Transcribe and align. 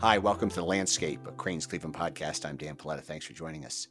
Hi, 0.00 0.18
welcome 0.18 0.50
to 0.50 0.56
The 0.56 0.64
Landscape, 0.64 1.26
a 1.26 1.32
Crain's 1.32 1.64
Cleveland 1.64 1.94
podcast. 1.94 2.44
I'm 2.44 2.58
Dan 2.58 2.76
Paletta. 2.76 3.00
Thanks 3.00 3.24
for 3.24 3.32
joining 3.32 3.64
us. 3.64 3.88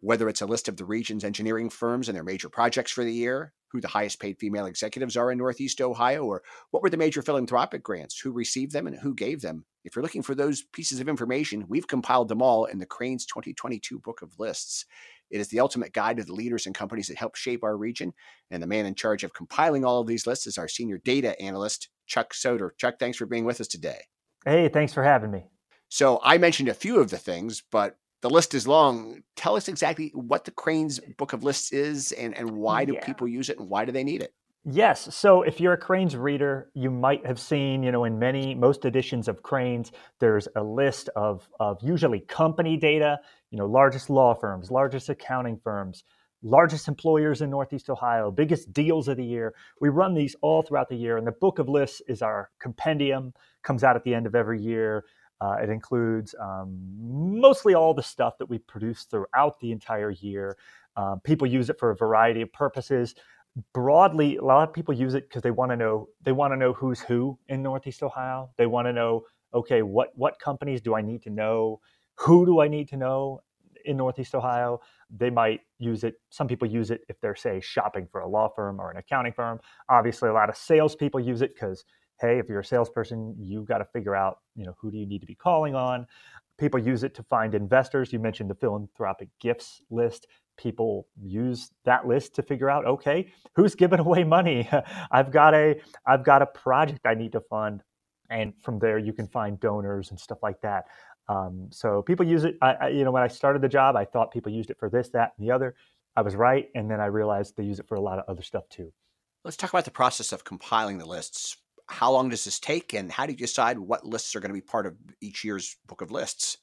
Whether 0.00 0.28
it's 0.28 0.40
a 0.40 0.46
list 0.46 0.68
of 0.68 0.76
the 0.76 0.84
region's 0.84 1.24
engineering 1.24 1.68
firms 1.68 2.08
and 2.08 2.14
their 2.14 2.22
major 2.22 2.48
projects 2.48 2.92
for 2.92 3.02
the 3.02 3.12
year, 3.12 3.52
who 3.72 3.80
the 3.80 3.88
highest 3.88 4.20
paid 4.20 4.38
female 4.38 4.66
executives 4.66 5.16
are 5.16 5.32
in 5.32 5.38
Northeast 5.38 5.80
Ohio, 5.80 6.24
or 6.24 6.44
what 6.70 6.80
were 6.80 6.90
the 6.90 6.96
major 6.96 7.22
philanthropic 7.22 7.82
grants, 7.82 8.20
who 8.20 8.30
received 8.30 8.70
them, 8.70 8.86
and 8.86 8.96
who 8.96 9.14
gave 9.14 9.40
them, 9.40 9.64
if 9.84 9.96
you're 9.96 10.02
looking 10.04 10.22
for 10.22 10.36
those 10.36 10.62
pieces 10.72 11.00
of 11.00 11.08
information, 11.08 11.66
we've 11.68 11.88
compiled 11.88 12.28
them 12.28 12.40
all 12.40 12.66
in 12.66 12.78
the 12.78 12.86
Crain's 12.86 13.26
2022 13.26 13.98
Book 13.98 14.22
of 14.22 14.38
Lists. 14.38 14.86
It 15.28 15.40
is 15.40 15.48
the 15.48 15.58
ultimate 15.58 15.92
guide 15.92 16.18
to 16.18 16.24
the 16.24 16.34
leaders 16.34 16.66
and 16.66 16.74
companies 16.74 17.08
that 17.08 17.18
help 17.18 17.34
shape 17.34 17.64
our 17.64 17.76
region. 17.76 18.12
And 18.52 18.62
the 18.62 18.68
man 18.68 18.86
in 18.86 18.94
charge 18.94 19.24
of 19.24 19.34
compiling 19.34 19.84
all 19.84 20.00
of 20.00 20.06
these 20.06 20.26
lists 20.26 20.46
is 20.46 20.56
our 20.56 20.68
senior 20.68 20.98
data 20.98 21.40
analyst, 21.42 21.88
Chuck 22.06 22.32
Soder. 22.32 22.70
Chuck, 22.78 23.00
thanks 23.00 23.18
for 23.18 23.26
being 23.26 23.44
with 23.44 23.60
us 23.60 23.66
today. 23.66 24.02
Hey, 24.44 24.68
thanks 24.68 24.92
for 24.92 25.02
having 25.02 25.30
me. 25.30 25.44
So 25.88 26.20
I 26.22 26.38
mentioned 26.38 26.68
a 26.68 26.74
few 26.74 27.00
of 27.00 27.10
the 27.10 27.18
things, 27.18 27.62
but 27.70 27.96
the 28.22 28.30
list 28.30 28.54
is 28.54 28.66
long. 28.66 29.22
Tell 29.36 29.56
us 29.56 29.68
exactly 29.68 30.10
what 30.14 30.44
the 30.44 30.50
Crane's 30.50 31.00
Book 31.18 31.32
of 31.32 31.44
Lists 31.44 31.72
is 31.72 32.12
and, 32.12 32.36
and 32.36 32.50
why 32.52 32.84
do 32.84 32.94
yeah. 32.94 33.04
people 33.04 33.28
use 33.28 33.50
it 33.50 33.58
and 33.58 33.68
why 33.68 33.84
do 33.84 33.92
they 33.92 34.04
need 34.04 34.22
it? 34.22 34.32
Yes. 34.64 35.12
So 35.14 35.42
if 35.42 35.60
you're 35.60 35.72
a 35.72 35.78
Crain's 35.78 36.16
reader, 36.16 36.70
you 36.74 36.88
might 36.88 37.26
have 37.26 37.40
seen, 37.40 37.82
you 37.82 37.90
know, 37.90 38.04
in 38.04 38.18
many, 38.18 38.54
most 38.54 38.84
editions 38.84 39.26
of 39.26 39.42
Crain's, 39.42 39.90
there's 40.20 40.46
a 40.54 40.62
list 40.62 41.08
of, 41.16 41.48
of 41.58 41.78
usually 41.82 42.20
company 42.20 42.76
data, 42.76 43.18
you 43.50 43.58
know, 43.58 43.66
largest 43.66 44.08
law 44.08 44.34
firms, 44.34 44.70
largest 44.70 45.08
accounting 45.08 45.58
firms, 45.64 46.04
largest 46.42 46.88
employers 46.88 47.40
in 47.40 47.50
Northeast 47.50 47.88
Ohio, 47.88 48.30
biggest 48.30 48.72
deals 48.72 49.08
of 49.08 49.16
the 49.16 49.24
year. 49.24 49.54
We 49.80 49.88
run 49.88 50.14
these 50.14 50.34
all 50.42 50.62
throughout 50.62 50.88
the 50.88 50.96
year. 50.96 51.16
And 51.16 51.26
the 51.26 51.32
Book 51.32 51.58
of 51.58 51.68
Lists 51.68 52.02
is 52.08 52.22
our 52.22 52.50
compendium 52.60 53.32
comes 53.62 53.84
out 53.84 53.96
at 53.96 54.04
the 54.04 54.14
end 54.14 54.26
of 54.26 54.34
every 54.34 54.60
year. 54.60 55.04
Uh, 55.40 55.56
it 55.60 55.70
includes 55.70 56.34
um, 56.40 56.78
mostly 57.00 57.74
all 57.74 57.94
the 57.94 58.02
stuff 58.02 58.38
that 58.38 58.46
we 58.46 58.58
produce 58.58 59.04
throughout 59.04 59.58
the 59.60 59.72
entire 59.72 60.10
year. 60.10 60.56
Uh, 60.96 61.16
people 61.24 61.46
use 61.46 61.68
it 61.68 61.78
for 61.78 61.90
a 61.90 61.96
variety 61.96 62.42
of 62.42 62.52
purposes. 62.52 63.14
Broadly, 63.74 64.36
a 64.36 64.44
lot 64.44 64.68
of 64.68 64.74
people 64.74 64.94
use 64.94 65.14
it 65.14 65.28
because 65.28 65.42
they 65.42 65.50
want 65.50 65.70
to 65.72 65.76
know 65.76 66.08
they 66.22 66.32
want 66.32 66.52
to 66.52 66.56
know 66.56 66.72
who's 66.72 67.00
who 67.00 67.38
in 67.48 67.62
Northeast 67.62 68.02
Ohio. 68.02 68.50
They 68.56 68.66
want 68.66 68.86
to 68.86 68.92
know, 68.92 69.24
okay, 69.52 69.82
what 69.82 70.10
what 70.14 70.38
companies 70.38 70.80
do 70.80 70.94
I 70.94 71.02
need 71.02 71.22
to 71.24 71.30
know? 71.30 71.80
Who 72.18 72.46
do 72.46 72.60
I 72.60 72.68
need 72.68 72.88
to 72.88 72.96
know 72.96 73.40
in 73.84 73.96
Northeast 73.96 74.34
Ohio? 74.34 74.80
They 75.10 75.30
might 75.30 75.60
use 75.78 76.04
it. 76.04 76.14
Some 76.30 76.48
people 76.48 76.68
use 76.68 76.90
it 76.90 77.02
if 77.08 77.20
they're 77.20 77.34
say 77.34 77.60
shopping 77.60 78.08
for 78.10 78.20
a 78.20 78.28
law 78.28 78.48
firm 78.48 78.80
or 78.80 78.90
an 78.90 78.96
accounting 78.96 79.32
firm. 79.32 79.60
Obviously, 79.88 80.28
a 80.28 80.32
lot 80.32 80.48
of 80.48 80.56
salespeople 80.56 81.20
use 81.20 81.42
it 81.42 81.54
because 81.54 81.84
hey, 82.22 82.38
if 82.38 82.48
you're 82.48 82.60
a 82.60 82.64
salesperson, 82.64 83.34
you've 83.38 83.66
got 83.66 83.78
to 83.78 83.84
figure 83.86 84.14
out, 84.14 84.38
you 84.54 84.64
know, 84.64 84.74
who 84.80 84.90
do 84.90 84.96
you 84.96 85.06
need 85.06 85.20
to 85.20 85.26
be 85.26 85.34
calling 85.34 85.74
on. 85.74 86.06
People 86.56 86.78
use 86.78 87.02
it 87.02 87.14
to 87.16 87.22
find 87.24 87.54
investors. 87.54 88.12
You 88.12 88.20
mentioned 88.20 88.48
the 88.48 88.54
philanthropic 88.54 89.28
gifts 89.40 89.82
list. 89.90 90.28
People 90.56 91.08
use 91.20 91.70
that 91.84 92.06
list 92.06 92.36
to 92.36 92.42
figure 92.42 92.70
out, 92.70 92.86
okay, 92.86 93.32
who's 93.56 93.74
giving 93.74 93.98
away 94.06 94.22
money? 94.22 94.68
I've 95.10 95.32
got 95.32 95.52
a 95.52 95.80
I've 96.06 96.24
got 96.24 96.42
a 96.42 96.46
project 96.46 97.00
I 97.04 97.14
need 97.14 97.32
to 97.32 97.40
fund, 97.40 97.82
and 98.30 98.52
from 98.62 98.78
there 98.78 98.98
you 98.98 99.12
can 99.12 99.26
find 99.26 99.58
donors 99.58 100.10
and 100.10 100.20
stuff 100.20 100.38
like 100.42 100.60
that. 100.60 100.84
Um, 101.28 101.68
so 101.70 102.02
people 102.02 102.26
use 102.26 102.44
it. 102.44 102.56
I, 102.60 102.72
I, 102.72 102.88
you 102.88 103.04
know, 103.04 103.12
when 103.12 103.22
I 103.22 103.28
started 103.28 103.62
the 103.62 103.68
job, 103.68 103.96
I 103.96 104.04
thought 104.04 104.32
people 104.32 104.52
used 104.52 104.70
it 104.70 104.78
for 104.78 104.90
this, 104.90 105.08
that, 105.10 105.32
and 105.38 105.46
the 105.46 105.52
other. 105.52 105.74
I 106.14 106.22
was 106.22 106.36
right, 106.36 106.68
and 106.74 106.90
then 106.90 107.00
I 107.00 107.06
realized 107.06 107.56
they 107.56 107.64
use 107.64 107.78
it 107.78 107.88
for 107.88 107.94
a 107.94 108.00
lot 108.00 108.18
of 108.18 108.24
other 108.28 108.42
stuff 108.42 108.68
too. 108.68 108.92
Let's 109.44 109.56
talk 109.56 109.70
about 109.70 109.84
the 109.84 109.90
process 109.90 110.32
of 110.32 110.44
compiling 110.44 110.98
the 110.98 111.06
lists 111.06 111.56
how 111.88 112.10
long 112.10 112.28
does 112.28 112.44
this 112.44 112.58
take 112.58 112.94
and 112.94 113.10
how 113.12 113.26
do 113.26 113.32
you 113.32 113.38
decide 113.38 113.78
what 113.78 114.06
lists 114.06 114.34
are 114.34 114.40
going 114.40 114.50
to 114.50 114.54
be 114.54 114.60
part 114.60 114.86
of 114.86 114.96
each 115.20 115.44
year's 115.44 115.76
book 115.86 116.00
of 116.00 116.10
lists 116.10 116.58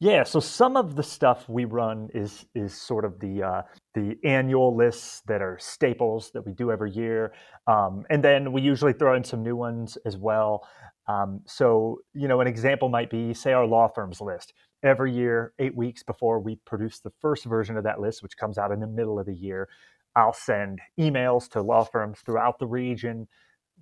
yeah 0.00 0.22
so 0.22 0.38
some 0.38 0.76
of 0.76 0.94
the 0.96 1.02
stuff 1.02 1.48
we 1.48 1.64
run 1.64 2.08
is 2.14 2.46
is 2.54 2.74
sort 2.74 3.04
of 3.04 3.18
the 3.20 3.42
uh, 3.42 3.62
the 3.94 4.16
annual 4.24 4.74
lists 4.76 5.22
that 5.26 5.42
are 5.42 5.58
staples 5.60 6.30
that 6.32 6.44
we 6.46 6.52
do 6.52 6.70
every 6.70 6.90
year 6.92 7.32
um, 7.66 8.04
and 8.10 8.22
then 8.22 8.52
we 8.52 8.62
usually 8.62 8.92
throw 8.92 9.14
in 9.16 9.24
some 9.24 9.42
new 9.42 9.56
ones 9.56 9.98
as 10.06 10.16
well. 10.16 10.66
Um, 11.08 11.40
so 11.46 12.00
you 12.14 12.28
know 12.28 12.40
an 12.40 12.46
example 12.46 12.88
might 12.88 13.10
be 13.10 13.34
say 13.34 13.52
our 13.52 13.66
law 13.66 13.88
firms 13.88 14.20
list. 14.20 14.52
Every 14.84 15.12
year 15.12 15.52
eight 15.58 15.76
weeks 15.76 16.04
before 16.04 16.38
we 16.38 16.56
produce 16.64 17.00
the 17.00 17.12
first 17.20 17.44
version 17.44 17.76
of 17.76 17.84
that 17.84 18.00
list 18.00 18.22
which 18.22 18.36
comes 18.36 18.58
out 18.58 18.70
in 18.70 18.78
the 18.80 18.86
middle 18.86 19.18
of 19.18 19.26
the 19.26 19.34
year 19.34 19.68
i'll 20.16 20.32
send 20.32 20.80
emails 20.98 21.48
to 21.50 21.60
law 21.60 21.84
firms 21.84 22.20
throughout 22.24 22.58
the 22.58 22.66
region 22.66 23.26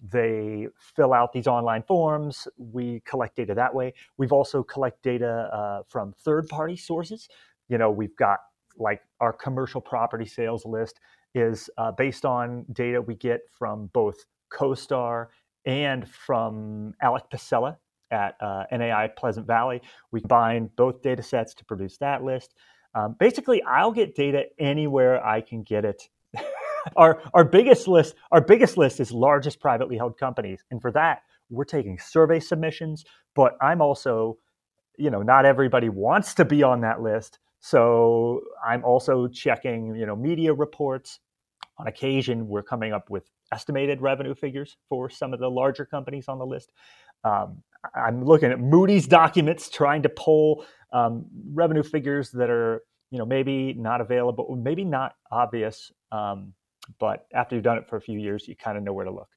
they 0.02 0.68
fill 0.78 1.12
out 1.12 1.32
these 1.32 1.46
online 1.46 1.82
forms. 1.82 2.46
We 2.58 3.00
collect 3.04 3.36
data 3.36 3.54
that 3.54 3.74
way. 3.74 3.94
We've 4.16 4.32
also 4.32 4.62
collect 4.62 5.02
data 5.02 5.48
uh, 5.52 5.82
from 5.88 6.14
third-party 6.24 6.76
sources. 6.76 7.28
You 7.68 7.78
know, 7.78 7.90
we've 7.90 8.16
got 8.16 8.40
like 8.78 9.02
our 9.20 9.32
commercial 9.32 9.80
property 9.80 10.26
sales 10.26 10.64
list 10.64 11.00
is 11.34 11.70
uh, 11.78 11.92
based 11.92 12.24
on 12.24 12.64
data 12.72 13.00
we 13.00 13.14
get 13.14 13.40
from 13.58 13.90
both 13.92 14.24
CoStar 14.52 15.28
and 15.64 16.08
from 16.08 16.94
Alec 17.02 17.24
Pacella 17.30 17.76
at 18.10 18.36
uh, 18.40 18.64
NAI 18.70 19.08
Pleasant 19.16 19.46
Valley. 19.46 19.82
We 20.12 20.20
combine 20.20 20.70
both 20.76 21.02
data 21.02 21.22
sets 21.22 21.54
to 21.54 21.64
produce 21.64 21.96
that 21.98 22.22
list. 22.22 22.54
Um, 22.94 23.16
basically, 23.18 23.62
I'll 23.64 23.92
get 23.92 24.14
data 24.14 24.44
anywhere 24.58 25.24
I 25.24 25.40
can 25.40 25.62
get 25.62 25.84
it 25.84 26.08
our 26.96 27.20
our 27.34 27.44
biggest 27.44 27.88
list 27.88 28.14
our 28.32 28.40
biggest 28.40 28.76
list 28.76 29.00
is 29.00 29.10
largest 29.12 29.60
privately 29.60 29.96
held 29.96 30.16
companies, 30.18 30.62
and 30.70 30.80
for 30.80 30.92
that 30.92 31.22
we're 31.50 31.64
taking 31.64 31.98
survey 31.98 32.40
submissions. 32.40 33.04
But 33.34 33.56
I'm 33.60 33.80
also, 33.80 34.38
you 34.98 35.10
know, 35.10 35.22
not 35.22 35.44
everybody 35.44 35.88
wants 35.88 36.34
to 36.34 36.44
be 36.44 36.62
on 36.62 36.80
that 36.82 37.02
list, 37.02 37.38
so 37.60 38.40
I'm 38.66 38.84
also 38.84 39.28
checking, 39.28 39.94
you 39.96 40.06
know, 40.06 40.16
media 40.16 40.52
reports. 40.52 41.20
On 41.78 41.88
occasion, 41.88 42.48
we're 42.48 42.62
coming 42.62 42.92
up 42.94 43.10
with 43.10 43.24
estimated 43.52 44.00
revenue 44.00 44.34
figures 44.34 44.76
for 44.88 45.10
some 45.10 45.34
of 45.34 45.40
the 45.40 45.50
larger 45.50 45.84
companies 45.84 46.26
on 46.26 46.38
the 46.38 46.46
list. 46.46 46.72
Um, 47.22 47.62
I'm 47.94 48.24
looking 48.24 48.50
at 48.50 48.60
Moody's 48.60 49.06
documents, 49.06 49.68
trying 49.68 50.02
to 50.02 50.08
pull 50.08 50.64
um, 50.92 51.26
revenue 51.52 51.82
figures 51.82 52.30
that 52.30 52.50
are, 52.50 52.82
you 53.10 53.18
know, 53.18 53.26
maybe 53.26 53.74
not 53.74 54.00
available, 54.00 54.56
maybe 54.56 54.84
not 54.84 55.16
obvious 55.30 55.92
um, 56.12 56.54
but 56.98 57.26
after 57.34 57.54
you've 57.54 57.64
done 57.64 57.78
it 57.78 57.88
for 57.88 57.96
a 57.96 58.00
few 58.00 58.18
years, 58.18 58.46
you 58.48 58.56
kind 58.56 58.76
of 58.76 58.84
know 58.84 58.92
where 58.92 59.04
to 59.04 59.10
look. 59.10 59.28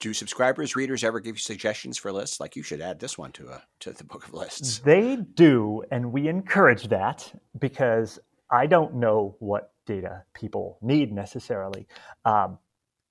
Do 0.00 0.14
subscribers, 0.14 0.76
readers 0.76 1.04
ever 1.04 1.20
give 1.20 1.36
you 1.36 1.40
suggestions 1.40 1.98
for 1.98 2.10
lists? 2.10 2.40
Like 2.40 2.56
you 2.56 2.62
should 2.62 2.80
add 2.80 3.00
this 3.00 3.18
one 3.18 3.32
to 3.32 3.48
a 3.48 3.62
to 3.80 3.92
the 3.92 4.04
book 4.04 4.26
of 4.26 4.32
lists. 4.32 4.78
They 4.78 5.16
do, 5.16 5.82
and 5.90 6.12
we 6.12 6.28
encourage 6.28 6.88
that 6.88 7.30
because 7.58 8.18
I 8.50 8.66
don't 8.66 8.94
know 8.94 9.36
what 9.40 9.72
data 9.86 10.24
people 10.34 10.78
need 10.80 11.12
necessarily. 11.12 11.86
Um, 12.24 12.58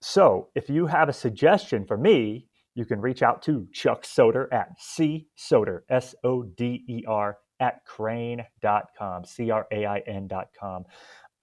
so 0.01 0.47
if 0.55 0.69
you 0.69 0.87
have 0.87 1.09
a 1.09 1.13
suggestion 1.13 1.85
for 1.85 1.97
me, 1.97 2.47
you 2.73 2.85
can 2.85 3.01
reach 3.01 3.21
out 3.21 3.41
to 3.43 3.67
Chuck 3.73 4.03
Soder 4.03 4.47
at 4.51 4.69
C 4.79 5.27
Soder, 5.37 5.81
S 5.89 6.15
O 6.23 6.43
D 6.43 6.83
E 6.87 7.03
R, 7.07 7.37
at 7.59 7.85
crain.com, 7.85 9.25
C 9.25 9.51
R 9.51 9.67
A 9.71 9.85
I 9.85 9.99
N.com. 10.07 10.85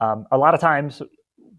Um, 0.01 0.27
a 0.33 0.39
lot 0.39 0.55
of 0.55 0.61
times 0.61 1.03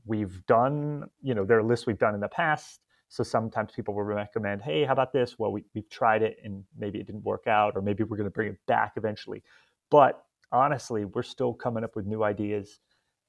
we've 0.08 0.46
done, 0.46 1.06
you 1.22 1.36
know, 1.36 1.46
there 1.46 1.60
are 1.60 1.64
lists 1.64 1.86
we've 1.86 2.00
done 2.00 2.16
in 2.16 2.22
the 2.22 2.30
past. 2.30 2.80
So 3.10 3.24
sometimes 3.24 3.72
people 3.74 3.94
will 3.94 4.04
recommend, 4.04 4.62
hey, 4.62 4.84
how 4.84 4.94
about 4.94 5.14
this? 5.14 5.40
Well, 5.40 5.52
we, 5.52 5.64
we've 5.74 5.90
tried 5.90 6.24
it 6.24 6.38
and 6.44 6.64
maybe 6.78 7.00
it 7.00 7.08
didn't 7.08 7.24
work 7.24 7.48
out, 7.48 7.74
or 7.76 7.82
maybe 7.82 8.04
we're 8.04 8.18
going 8.18 8.26
to 8.26 8.32
bring 8.32 8.50
it 8.50 8.60
back 8.68 8.94
eventually. 8.98 9.44
But 9.90 10.22
honestly, 10.52 11.06
we're 11.06 11.24
still 11.24 11.54
coming 11.54 11.84
up 11.84 11.96
with 11.96 12.06
new 12.06 12.24
ideas. 12.24 12.80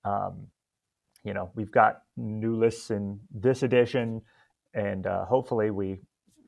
Um, 0.05 0.49
you 1.25 1.35
know, 1.35 1.51
we've 1.55 1.71
got 1.71 2.03
new 2.17 2.57
lists 2.57 2.91
in 2.91 3.21
this 3.31 3.63
edition, 3.63 4.23
and 4.75 5.07
uh, 5.07 5.25
hopefully 5.27 5.71
we 5.71 6.01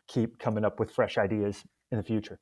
keep 0.09 0.39
coming 0.39 0.65
up 0.65 0.81
with 0.81 0.91
fresh 0.91 1.19
ideas 1.19 1.63
in 1.93 1.99
the 1.99 2.05
future 2.05 2.41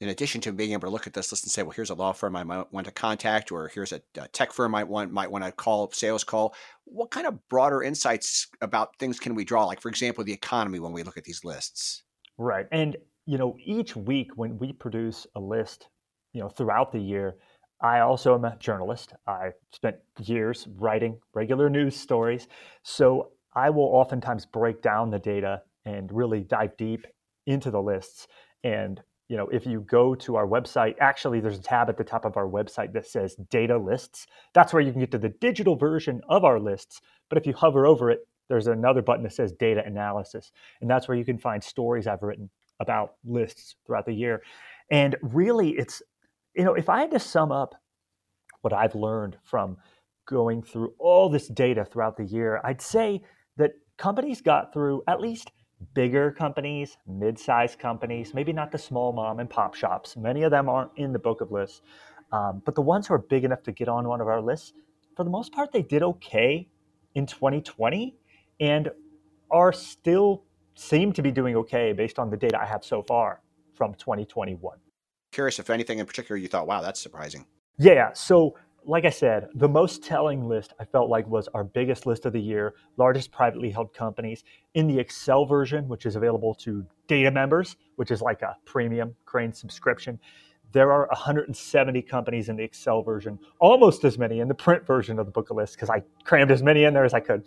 in 0.00 0.10
addition 0.10 0.40
to 0.42 0.52
being 0.52 0.72
able 0.72 0.88
to 0.88 0.90
look 0.90 1.06
at 1.06 1.14
this 1.14 1.32
list 1.32 1.44
and 1.44 1.50
say, 1.50 1.62
well, 1.62 1.70
here's 1.70 1.90
a 1.90 1.94
law 1.94 2.12
firm 2.12 2.36
I 2.36 2.44
might 2.44 2.72
want 2.72 2.86
to 2.86 2.92
contact, 2.92 3.50
or 3.50 3.68
here's 3.68 3.92
a, 3.92 4.02
a 4.18 4.28
tech 4.28 4.52
firm 4.52 4.74
I 4.74 4.84
want 4.84 5.10
might 5.12 5.30
want 5.30 5.44
to 5.44 5.52
call 5.52 5.90
sales 5.92 6.24
call. 6.24 6.54
What 6.84 7.10
kind 7.10 7.26
of 7.26 7.48
broader 7.48 7.82
insights 7.82 8.48
about 8.60 8.98
things 8.98 9.18
can 9.18 9.34
we 9.34 9.44
draw? 9.44 9.64
Like, 9.64 9.80
for 9.80 9.88
example, 9.88 10.22
the 10.22 10.32
economy 10.32 10.80
when 10.80 10.92
we 10.92 11.02
look 11.02 11.16
at 11.16 11.24
these 11.24 11.44
lists. 11.44 12.02
Right, 12.38 12.66
and 12.72 12.96
you 13.24 13.38
know, 13.38 13.56
each 13.64 13.96
week 13.96 14.32
when 14.36 14.58
we 14.58 14.72
produce 14.72 15.26
a 15.34 15.40
list, 15.40 15.88
you 16.32 16.42
know, 16.42 16.48
throughout 16.48 16.92
the 16.92 17.00
year, 17.00 17.36
I 17.80 18.00
also 18.00 18.34
am 18.34 18.44
a 18.44 18.56
journalist. 18.58 19.14
I 19.26 19.50
spent 19.72 19.96
years 20.20 20.68
writing 20.76 21.18
regular 21.34 21.70
news 21.70 21.96
stories, 21.96 22.48
so 22.82 23.32
I 23.54 23.70
will 23.70 23.84
oftentimes 23.84 24.44
break 24.44 24.82
down 24.82 25.10
the 25.10 25.18
data 25.18 25.62
and 25.86 26.12
really 26.12 26.40
dive 26.40 26.76
deep 26.76 27.06
into 27.46 27.70
the 27.70 27.80
lists 27.80 28.26
and 28.62 29.00
you 29.28 29.36
know, 29.36 29.48
if 29.48 29.66
you 29.66 29.80
go 29.80 30.14
to 30.14 30.36
our 30.36 30.46
website, 30.46 30.94
actually, 31.00 31.40
there's 31.40 31.58
a 31.58 31.62
tab 31.62 31.88
at 31.88 31.96
the 31.96 32.04
top 32.04 32.24
of 32.24 32.36
our 32.36 32.46
website 32.46 32.92
that 32.92 33.06
says 33.06 33.34
data 33.50 33.76
lists. 33.76 34.26
That's 34.54 34.72
where 34.72 34.82
you 34.82 34.92
can 34.92 35.00
get 35.00 35.10
to 35.12 35.18
the 35.18 35.30
digital 35.40 35.74
version 35.76 36.20
of 36.28 36.44
our 36.44 36.60
lists. 36.60 37.00
But 37.28 37.38
if 37.38 37.46
you 37.46 37.52
hover 37.52 37.86
over 37.86 38.10
it, 38.10 38.20
there's 38.48 38.68
another 38.68 39.02
button 39.02 39.24
that 39.24 39.32
says 39.32 39.52
data 39.52 39.82
analysis. 39.84 40.52
And 40.80 40.88
that's 40.88 41.08
where 41.08 41.16
you 41.16 41.24
can 41.24 41.38
find 41.38 41.62
stories 41.62 42.06
I've 42.06 42.22
written 42.22 42.50
about 42.78 43.14
lists 43.24 43.74
throughout 43.84 44.06
the 44.06 44.12
year. 44.12 44.42
And 44.90 45.16
really, 45.22 45.70
it's, 45.70 46.02
you 46.54 46.64
know, 46.64 46.74
if 46.74 46.88
I 46.88 47.00
had 47.00 47.10
to 47.10 47.18
sum 47.18 47.50
up 47.50 47.74
what 48.60 48.72
I've 48.72 48.94
learned 48.94 49.36
from 49.42 49.76
going 50.28 50.62
through 50.62 50.92
all 50.98 51.28
this 51.28 51.48
data 51.48 51.84
throughout 51.84 52.16
the 52.16 52.24
year, 52.24 52.60
I'd 52.62 52.80
say 52.80 53.22
that 53.56 53.72
companies 53.98 54.40
got 54.40 54.72
through 54.72 55.02
at 55.08 55.20
least 55.20 55.50
bigger 55.94 56.30
companies, 56.30 56.96
mid-sized 57.06 57.78
companies, 57.78 58.32
maybe 58.34 58.52
not 58.52 58.72
the 58.72 58.78
small 58.78 59.12
mom 59.12 59.40
and 59.40 59.48
pop 59.48 59.74
shops. 59.74 60.16
Many 60.16 60.42
of 60.42 60.50
them 60.50 60.68
aren't 60.68 60.90
in 60.96 61.12
the 61.12 61.18
book 61.18 61.40
of 61.40 61.52
lists, 61.52 61.82
um, 62.32 62.62
but 62.64 62.74
the 62.74 62.82
ones 62.82 63.06
who 63.06 63.14
are 63.14 63.18
big 63.18 63.44
enough 63.44 63.62
to 63.64 63.72
get 63.72 63.88
on 63.88 64.08
one 64.08 64.20
of 64.20 64.28
our 64.28 64.40
lists, 64.40 64.72
for 65.16 65.24
the 65.24 65.30
most 65.30 65.52
part, 65.52 65.72
they 65.72 65.82
did 65.82 66.02
okay 66.02 66.68
in 67.14 67.26
2020 67.26 68.16
and 68.60 68.90
are 69.50 69.72
still 69.72 70.44
seem 70.74 71.12
to 71.12 71.22
be 71.22 71.30
doing 71.30 71.56
okay 71.56 71.92
based 71.92 72.18
on 72.18 72.30
the 72.30 72.36
data 72.36 72.60
I 72.60 72.66
have 72.66 72.84
so 72.84 73.02
far 73.02 73.40
from 73.74 73.94
2021. 73.94 74.78
Curious 75.32 75.58
if 75.58 75.70
anything 75.70 75.98
in 75.98 76.06
particular 76.06 76.36
you 76.36 76.48
thought, 76.48 76.66
wow, 76.66 76.82
that's 76.82 77.00
surprising. 77.00 77.46
Yeah. 77.78 78.12
So 78.12 78.56
like 78.86 79.04
I 79.04 79.10
said, 79.10 79.48
the 79.54 79.68
most 79.68 80.04
telling 80.04 80.48
list 80.48 80.72
I 80.78 80.84
felt 80.84 81.10
like 81.10 81.26
was 81.26 81.48
our 81.48 81.64
biggest 81.64 82.06
list 82.06 82.24
of 82.24 82.32
the 82.32 82.40
year, 82.40 82.74
largest 82.96 83.32
privately 83.32 83.70
held 83.70 83.92
companies. 83.92 84.44
In 84.74 84.86
the 84.86 84.98
Excel 84.98 85.44
version, 85.44 85.88
which 85.88 86.06
is 86.06 86.14
available 86.14 86.54
to 86.56 86.86
data 87.08 87.30
members, 87.30 87.76
which 87.96 88.12
is 88.12 88.22
like 88.22 88.42
a 88.42 88.56
premium 88.64 89.14
Crain 89.24 89.52
subscription, 89.52 90.20
there 90.72 90.92
are 90.92 91.08
170 91.08 92.02
companies 92.02 92.48
in 92.48 92.56
the 92.56 92.62
Excel 92.62 93.02
version, 93.02 93.38
almost 93.58 94.04
as 94.04 94.18
many 94.18 94.38
in 94.38 94.46
the 94.46 94.54
print 94.54 94.86
version 94.86 95.18
of 95.18 95.26
the 95.26 95.32
book 95.32 95.50
of 95.50 95.56
lists 95.56 95.74
because 95.74 95.90
I 95.90 96.02
crammed 96.24 96.52
as 96.52 96.62
many 96.62 96.84
in 96.84 96.94
there 96.94 97.04
as 97.04 97.14
I 97.14 97.20
could. 97.20 97.44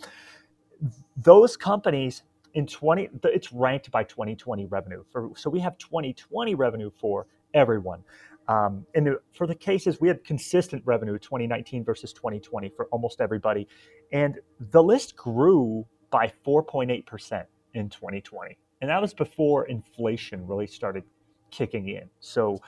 Those 1.18 1.56
companies 1.56 2.24
in 2.54 2.68
20, 2.68 3.10
it's 3.26 3.54
ranked 3.54 3.92
by 3.92 4.04
2020 4.04 4.66
revenue. 4.66 5.04
For, 5.10 5.30
so 5.36 5.50
we 5.50 5.60
have 5.60 5.78
2020 5.78 6.56
revenue 6.56 6.92
for 7.00 7.28
everyone. 7.54 8.04
Um, 8.50 8.84
and 8.96 9.16
for 9.32 9.46
the 9.46 9.54
cases, 9.54 10.02
we 10.02 10.08
had 10.08 10.24
consistent 10.24 10.82
revenue 10.84 11.20
2019 11.20 11.86
versus 11.86 12.12
2020 12.14 12.70
for 12.70 12.88
almost 12.88 13.22
everybody. 13.22 13.68
And 14.12 14.40
the 14.72 14.82
list 14.82 15.16
grew 15.16 15.86
by 16.10 16.34
4.8% 16.46 17.46
in 17.76 17.90
2020. 17.90 18.58
And 18.82 18.90
that 18.90 19.00
was 19.00 19.14
before 19.14 19.68
inflation 19.68 20.48
really 20.48 20.66
started 20.66 21.04
kicking 21.52 21.90
in. 21.90 22.10
So 22.22 22.60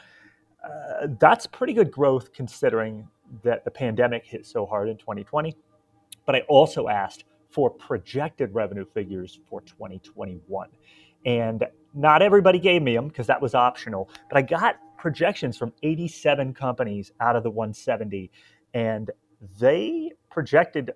uh, 0.64 1.08
that's 1.20 1.48
pretty 1.48 1.74
good 1.74 1.92
growth 1.92 2.32
considering 2.32 3.08
that 3.44 3.66
the 3.66 3.72
pandemic 3.72 4.24
hit 4.24 4.46
so 4.46 4.68
hard 4.68 4.88
in 4.88 4.98
2020. 4.98 5.56
But 6.28 6.36
I 6.36 6.42
also 6.42 6.90
asked 6.90 7.24
for 7.50 7.72
projected 7.72 8.54
revenue 8.54 8.86
figures 8.86 9.40
for 9.50 9.62
2021. 9.62 10.70
And 11.26 11.66
not 11.96 12.22
everybody 12.22 12.60
gave 12.60 12.84
me 12.84 12.96
them 12.96 13.08
because 13.08 13.28
that 13.28 13.42
was 13.42 13.56
optional, 13.56 14.10
but 14.30 14.38
I 14.38 14.44
got 14.44 14.78
projections 15.02 15.58
from 15.58 15.74
87 15.84 16.54
companies 16.54 17.12
out 17.20 17.36
of 17.36 17.44
the 17.44 17.50
170, 17.50 18.32
and 18.74 19.10
they 19.60 20.12
projected 20.30 20.92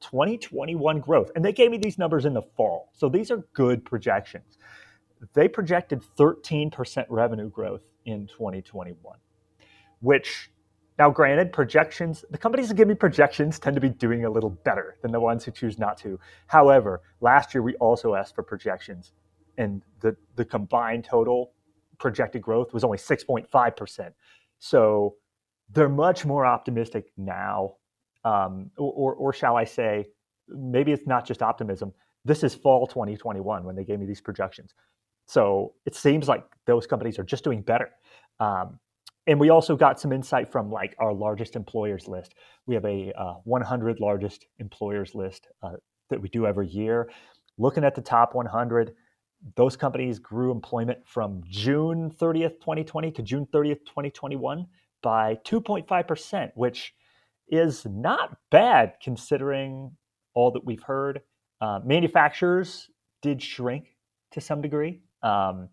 2021 0.00 1.00
growth. 1.00 1.30
And 1.34 1.44
they 1.44 1.52
gave 1.52 1.72
me 1.72 1.76
these 1.76 1.98
numbers 1.98 2.24
in 2.24 2.32
the 2.32 2.42
fall. 2.56 2.90
So 2.92 3.08
these 3.08 3.30
are 3.30 3.38
good 3.52 3.84
projections. 3.84 4.58
They 5.34 5.48
projected 5.48 6.02
13% 6.16 7.06
revenue 7.08 7.50
growth 7.50 7.82
in 8.06 8.28
2021, 8.28 9.18
which 10.00 10.50
now, 11.00 11.10
granted, 11.10 11.52
projections, 11.52 12.24
the 12.30 12.38
companies 12.38 12.68
that 12.68 12.74
give 12.74 12.88
me 12.88 12.94
projections 12.94 13.60
tend 13.60 13.74
to 13.76 13.80
be 13.80 13.88
doing 13.88 14.24
a 14.24 14.30
little 14.30 14.50
better 14.50 14.96
than 15.00 15.12
the 15.12 15.20
ones 15.20 15.44
who 15.44 15.52
choose 15.52 15.78
not 15.78 15.96
to. 15.98 16.18
However, 16.48 17.02
last 17.20 17.54
year 17.54 17.62
we 17.62 17.76
also 17.76 18.16
asked 18.16 18.34
for 18.34 18.42
projections, 18.42 19.12
and 19.58 19.82
the, 20.00 20.16
the 20.34 20.44
combined 20.44 21.04
total 21.04 21.52
projected 21.98 22.42
growth 22.42 22.72
was 22.72 22.84
only 22.84 22.98
6.5%. 22.98 24.12
So 24.58 25.14
they're 25.70 25.88
much 25.88 26.24
more 26.24 26.46
optimistic 26.46 27.12
now. 27.16 27.74
Um, 28.24 28.70
or, 28.76 29.14
or 29.14 29.32
shall 29.32 29.56
I 29.56 29.64
say, 29.64 30.06
maybe 30.48 30.92
it's 30.92 31.06
not 31.06 31.26
just 31.26 31.42
optimism. 31.42 31.92
This 32.24 32.42
is 32.42 32.54
fall 32.54 32.86
2021 32.86 33.64
when 33.64 33.76
they 33.76 33.84
gave 33.84 34.00
me 34.00 34.06
these 34.06 34.20
projections. 34.20 34.74
So 35.26 35.74
it 35.86 35.94
seems 35.94 36.26
like 36.26 36.44
those 36.66 36.86
companies 36.86 37.18
are 37.18 37.24
just 37.24 37.44
doing 37.44 37.62
better. 37.62 37.90
Um, 38.40 38.78
and 39.26 39.38
we 39.38 39.50
also 39.50 39.76
got 39.76 40.00
some 40.00 40.10
insight 40.10 40.50
from 40.50 40.70
like 40.70 40.96
our 40.98 41.12
largest 41.12 41.54
employers 41.54 42.08
list. 42.08 42.34
We 42.66 42.74
have 42.74 42.84
a 42.86 43.12
uh, 43.12 43.34
100 43.44 44.00
largest 44.00 44.46
employers 44.58 45.14
list 45.14 45.48
uh, 45.62 45.72
that 46.08 46.20
we 46.20 46.30
do 46.30 46.46
every 46.46 46.66
year. 46.68 47.10
Looking 47.58 47.84
at 47.84 47.94
the 47.94 48.00
top 48.00 48.34
100, 48.34 48.94
those 49.56 49.76
companies 49.76 50.18
grew 50.18 50.50
employment 50.50 50.98
from 51.06 51.42
June 51.48 52.10
30th, 52.10 52.60
2020 52.60 53.10
to 53.12 53.22
June 53.22 53.46
30th, 53.52 53.80
2021 53.86 54.66
by 55.02 55.36
2.5%, 55.44 56.50
which 56.54 56.94
is 57.48 57.86
not 57.86 58.36
bad 58.50 58.94
considering 59.02 59.92
all 60.34 60.50
that 60.50 60.64
we've 60.64 60.82
heard. 60.82 61.20
Uh, 61.60 61.80
manufacturers 61.84 62.90
did 63.22 63.42
shrink 63.42 63.96
to 64.32 64.40
some 64.40 64.60
degree, 64.60 65.00
um, 65.22 65.68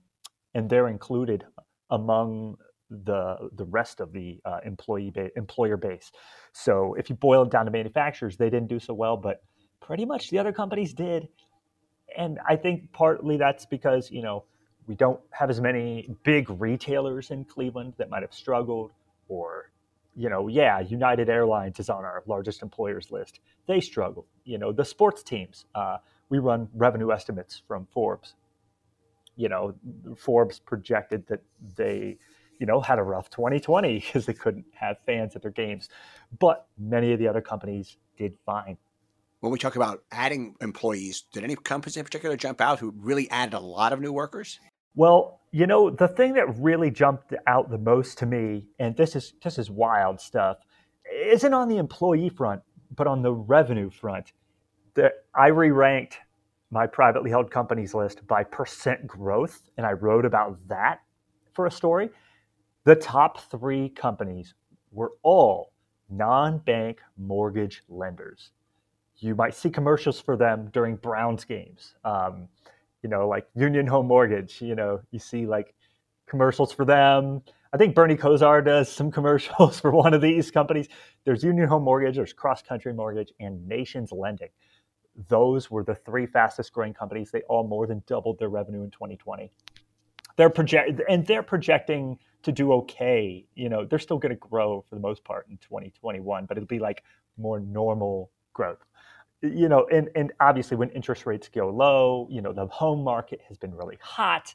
and 0.54 0.70
they're 0.70 0.88
included 0.88 1.44
among 1.90 2.56
the 2.90 3.50
the 3.56 3.66
rest 3.66 4.00
of 4.00 4.14
the 4.14 4.40
uh, 4.46 4.60
employee 4.64 5.12
ba- 5.12 5.32
employer 5.36 5.76
base. 5.76 6.12
So 6.54 6.94
if 6.96 7.10
you 7.10 7.16
boil 7.16 7.44
it 7.44 7.52
down 7.52 7.66
to 7.66 7.72
manufacturers, 7.72 8.38
they 8.38 8.50
didn't 8.50 8.70
do 8.70 8.80
so 8.80 8.94
well, 8.94 9.18
but 9.18 9.44
pretty 9.82 10.06
much 10.06 10.30
the 10.30 10.38
other 10.40 10.54
companies 10.54 10.94
did 10.94 11.28
and 12.18 12.40
I 12.48 12.56
think 12.56 12.92
partly 12.92 13.38
that's 13.38 13.66
because 13.66 14.12
you 14.12 14.22
know 14.22 14.44
we 14.88 14.96
don't 14.96 15.20
have 15.32 15.50
as 15.50 15.60
many 15.60 16.16
big 16.24 16.50
retailers 16.50 17.32
in 17.32 17.46
Cleveland 17.46 17.94
that 17.98 18.10
might 18.10 18.22
have 18.22 18.34
struggled, 18.34 18.92
or 19.28 19.72
you 20.16 20.30
know, 20.30 20.48
yeah, 20.48 20.80
United 20.80 21.30
Airlines 21.30 21.80
is 21.80 21.90
on 21.90 22.06
our 22.06 22.24
largest 22.26 22.62
employers 22.62 23.12
list. 23.12 23.40
They 23.68 23.82
struggle. 23.82 24.26
You 24.46 24.58
know, 24.58 24.72
the 24.72 24.86
sports 24.86 25.24
teams. 25.24 25.66
Uh, 25.76 25.98
we 26.30 26.40
run 26.40 26.68
revenue 26.74 27.12
estimates 27.12 27.62
from 27.68 27.88
Forbes. 27.92 28.36
You 29.36 29.50
know, 29.50 29.76
Forbes 30.16 30.60
projected 30.60 31.28
that 31.28 31.42
they, 31.76 32.18
you 32.60 32.66
know, 32.66 32.80
had 32.80 33.00
a 33.00 33.04
rough 33.04 33.30
2020 33.30 34.00
because 34.00 34.26
they 34.28 34.34
couldn't 34.34 34.66
have 34.74 34.98
fans 35.06 35.36
at 35.36 35.42
their 35.42 35.52
games, 35.52 35.90
but 36.40 36.68
many 36.80 37.12
of 37.12 37.20
the 37.20 37.28
other 37.28 37.42
companies 37.42 37.98
did 38.18 38.38
fine 38.46 38.78
when 39.46 39.52
we 39.52 39.60
talk 39.60 39.76
about 39.76 40.04
adding 40.12 40.56
employees, 40.60 41.26
did 41.32 41.44
any 41.44 41.56
companies 41.56 41.98
in 41.98 42.04
particular 42.04 42.36
jump 42.36 42.60
out 42.62 42.80
who 42.80 42.92
really 42.98 43.30
added 43.30 43.54
a 43.54 43.60
lot 43.60 43.94
of 43.94 44.02
new 44.02 44.12
workers? 44.12 44.60
Well, 44.96 45.40
you 45.52 45.68
know, 45.68 45.92
the 45.92 46.08
thing 46.08 46.34
that 46.34 46.48
really 46.58 46.90
jumped 46.90 47.32
out 47.46 47.70
the 47.70 47.78
most 47.78 48.18
to 48.18 48.26
me, 48.26 48.70
and 48.80 48.98
this 48.98 49.16
is 49.16 49.34
this 49.44 49.60
is 49.60 49.70
wild 49.70 50.20
stuff, 50.20 50.58
isn't 51.14 51.54
on 51.54 51.68
the 51.68 51.78
employee 51.78 52.30
front, 52.30 52.64
but 52.96 53.06
on 53.06 53.22
the 53.22 53.34
revenue 53.34 53.92
front. 53.92 54.34
I 55.36 55.48
re-ranked 55.48 56.18
my 56.72 56.88
privately 56.88 57.30
held 57.30 57.52
companies 57.52 57.94
list 57.94 58.26
by 58.26 58.44
percent 58.44 59.06
growth, 59.06 59.62
and 59.78 59.86
I 59.86 59.92
wrote 59.92 60.26
about 60.26 60.58
that 60.70 61.02
for 61.54 61.68
a 61.68 61.72
story. 61.72 62.10
The 62.84 62.96
top 62.96 63.42
three 63.52 63.90
companies 63.90 64.56
were 64.92 65.12
all 65.22 65.72
non-bank 66.10 67.00
mortgage 67.16 67.84
lenders 67.88 68.50
you 69.18 69.36
might 69.36 69.56
see 69.56 69.70
commercials 69.70 70.20
for 70.20 70.36
them 70.36 70.70
during 70.74 70.96
Browns 70.96 71.46
games. 71.46 71.96
Um, 72.04 72.48
you 73.02 73.10
know, 73.10 73.28
like 73.28 73.48
Union 73.56 73.88
Home 73.88 74.08
Mortgage. 74.08 74.62
You 74.62 74.76
know, 74.76 75.00
you 75.12 75.20
see 75.20 75.46
like 75.46 75.76
commercials 76.28 76.72
for 76.72 76.86
them. 76.86 77.42
I 77.74 77.78
think 77.78 77.94
Bernie 77.94 78.16
Kosar 78.16 78.64
does 78.64 78.92
some 78.92 79.12
commercials 79.18 79.80
for 79.80 79.92
one 79.92 80.14
of 80.14 80.22
these 80.22 80.52
companies. 80.52 80.88
There's 81.24 81.44
Union 81.44 81.68
Home 81.68 81.84
Mortgage, 81.84 82.16
there's 82.16 82.34
Cross 82.34 82.64
Country 82.64 82.94
Mortgage, 82.94 83.32
and 83.40 83.68
Nations 83.68 84.12
Lending. 84.12 84.50
Those 85.30 85.72
were 85.72 85.84
the 85.84 85.96
three 85.96 86.26
fastest 86.26 86.74
growing 86.74 86.94
companies. 86.94 87.32
They 87.32 87.42
all 87.44 87.66
more 87.68 87.88
than 87.88 88.04
doubled 88.06 88.40
their 88.40 88.50
revenue 88.50 88.84
in 88.84 88.92
2020. 88.92 89.52
They're 90.36 90.50
project 90.50 91.02
and 91.08 91.26
they're 91.26 91.44
projecting 91.44 92.18
to 92.44 92.52
do 92.52 92.74
okay. 92.74 93.46
You 93.56 93.70
know, 93.70 93.86
they're 93.86 94.00
still 94.00 94.18
going 94.18 94.32
to 94.32 94.36
grow 94.36 94.84
for 94.90 94.96
the 94.96 95.02
most 95.02 95.24
part 95.24 95.48
in 95.50 95.58
2021, 95.58 96.46
but 96.46 96.58
it'll 96.58 96.68
be 96.68 96.80
like 96.80 97.04
more 97.38 97.60
normal 97.60 98.32
growth 98.54 98.84
you 99.54 99.70
know, 99.70 99.88
and, 99.92 100.10
and 100.16 100.32
obviously 100.40 100.78
when 100.78 100.90
interest 100.90 101.26
rates 101.26 101.50
go 101.50 101.70
low, 101.70 102.28
you 102.30 102.42
know, 102.42 102.54
the 102.54 102.66
home 102.68 103.04
market 103.04 103.42
has 103.48 103.58
been 103.58 103.74
really 103.74 103.98
hot 104.02 104.54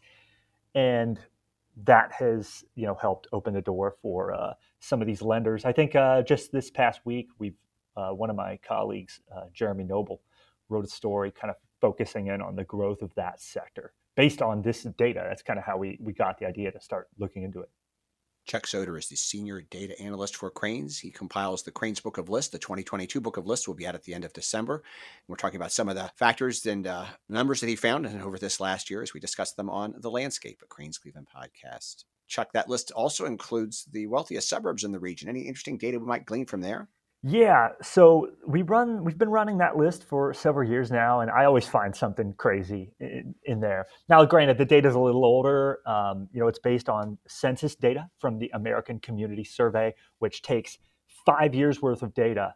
and 0.74 1.18
that 1.84 2.12
has, 2.12 2.64
you 2.74 2.86
know, 2.86 2.94
helped 2.94 3.26
open 3.32 3.54
the 3.54 3.62
door 3.62 3.96
for 4.02 4.32
uh, 4.32 4.52
some 4.80 5.00
of 5.00 5.06
these 5.06 5.22
lenders. 5.22 5.64
I 5.64 5.72
think 5.72 5.94
uh, 5.94 6.22
just 6.22 6.52
this 6.52 6.70
past 6.70 7.00
week, 7.04 7.28
we've, 7.38 7.56
uh, 7.96 8.10
one 8.10 8.30
of 8.30 8.36
my 8.36 8.58
colleagues, 8.66 9.20
uh, 9.34 9.44
Jeremy 9.52 9.84
Nobile, 9.84 10.20
wrote 10.68 10.84
a 10.84 10.88
story 10.88 11.30
kind 11.32 11.50
of 11.50 11.56
focusing 11.80 12.28
in 12.28 12.40
on 12.40 12.56
the 12.56 12.64
growth 12.64 13.02
of 13.02 13.14
that 13.14 13.40
sector 13.40 13.92
based 14.16 14.42
on 14.42 14.62
this 14.62 14.82
data. 14.98 15.24
That's 15.28 15.42
kind 15.42 15.58
of 15.58 15.64
how 15.64 15.76
we, 15.78 15.98
we 16.00 16.12
got 16.12 16.38
the 16.38 16.46
idea 16.46 16.70
to 16.70 16.80
start 16.80 17.08
looking 17.18 17.42
into 17.42 17.60
it. 17.60 17.70
Chuck 18.46 18.66
Soder 18.66 18.98
is 18.98 19.08
the 19.08 19.16
senior 19.16 19.60
data 19.60 20.00
analyst 20.00 20.36
for 20.36 20.50
Crain's. 20.50 20.98
He 20.98 21.10
compiles 21.10 21.62
the 21.62 21.70
Crain's 21.70 22.00
Book 22.00 22.18
of 22.18 22.28
Lists. 22.28 22.50
The 22.50 22.58
2022 22.58 23.20
Book 23.20 23.36
of 23.36 23.46
Lists 23.46 23.68
will 23.68 23.74
be 23.74 23.86
out 23.86 23.94
at 23.94 24.02
the 24.02 24.14
end 24.14 24.24
of 24.24 24.32
December. 24.32 24.82
We're 25.28 25.36
talking 25.36 25.60
about 25.60 25.72
some 25.72 25.88
of 25.88 25.94
the 25.94 26.10
factors 26.16 26.66
and 26.66 26.86
uh, 26.86 27.06
numbers 27.28 27.60
that 27.60 27.68
he 27.68 27.76
found 27.76 28.06
over 28.06 28.38
this 28.38 28.58
last 28.58 28.90
year 28.90 29.02
as 29.02 29.14
we 29.14 29.20
discuss 29.20 29.52
them 29.52 29.70
on 29.70 29.94
the 29.98 30.10
landscape, 30.10 30.60
at 30.62 30.68
Crain's 30.68 30.98
Cleveland 30.98 31.28
podcast. 31.34 32.04
Chuck, 32.26 32.52
that 32.52 32.68
list 32.68 32.90
also 32.92 33.24
includes 33.26 33.86
the 33.92 34.06
wealthiest 34.06 34.48
suburbs 34.48 34.84
in 34.84 34.92
the 34.92 35.00
region. 35.00 35.28
Any 35.28 35.42
interesting 35.42 35.78
data 35.78 35.98
we 35.98 36.06
might 36.06 36.26
glean 36.26 36.46
from 36.46 36.60
there? 36.60 36.88
Yeah, 37.22 37.72
so 37.82 38.30
we 38.46 38.62
run 38.62 39.04
we've 39.04 39.18
been 39.18 39.28
running 39.28 39.58
that 39.58 39.76
list 39.76 40.04
for 40.04 40.32
several 40.32 40.66
years 40.66 40.90
now, 40.90 41.20
and 41.20 41.30
I 41.30 41.44
always 41.44 41.66
find 41.68 41.94
something 41.94 42.32
crazy 42.38 42.92
in, 42.98 43.34
in 43.44 43.60
there. 43.60 43.88
Now, 44.08 44.24
granted, 44.24 44.56
the 44.56 44.64
data 44.64 44.88
is 44.88 44.94
a 44.94 44.98
little 44.98 45.26
older. 45.26 45.80
Um, 45.86 46.28
you 46.32 46.40
know, 46.40 46.48
it's 46.48 46.58
based 46.58 46.88
on 46.88 47.18
census 47.28 47.74
data 47.74 48.08
from 48.18 48.38
the 48.38 48.50
American 48.54 49.00
Community 49.00 49.44
Survey, 49.44 49.94
which 50.20 50.40
takes 50.40 50.78
five 51.26 51.54
years 51.54 51.82
worth 51.82 52.02
of 52.02 52.14
data 52.14 52.54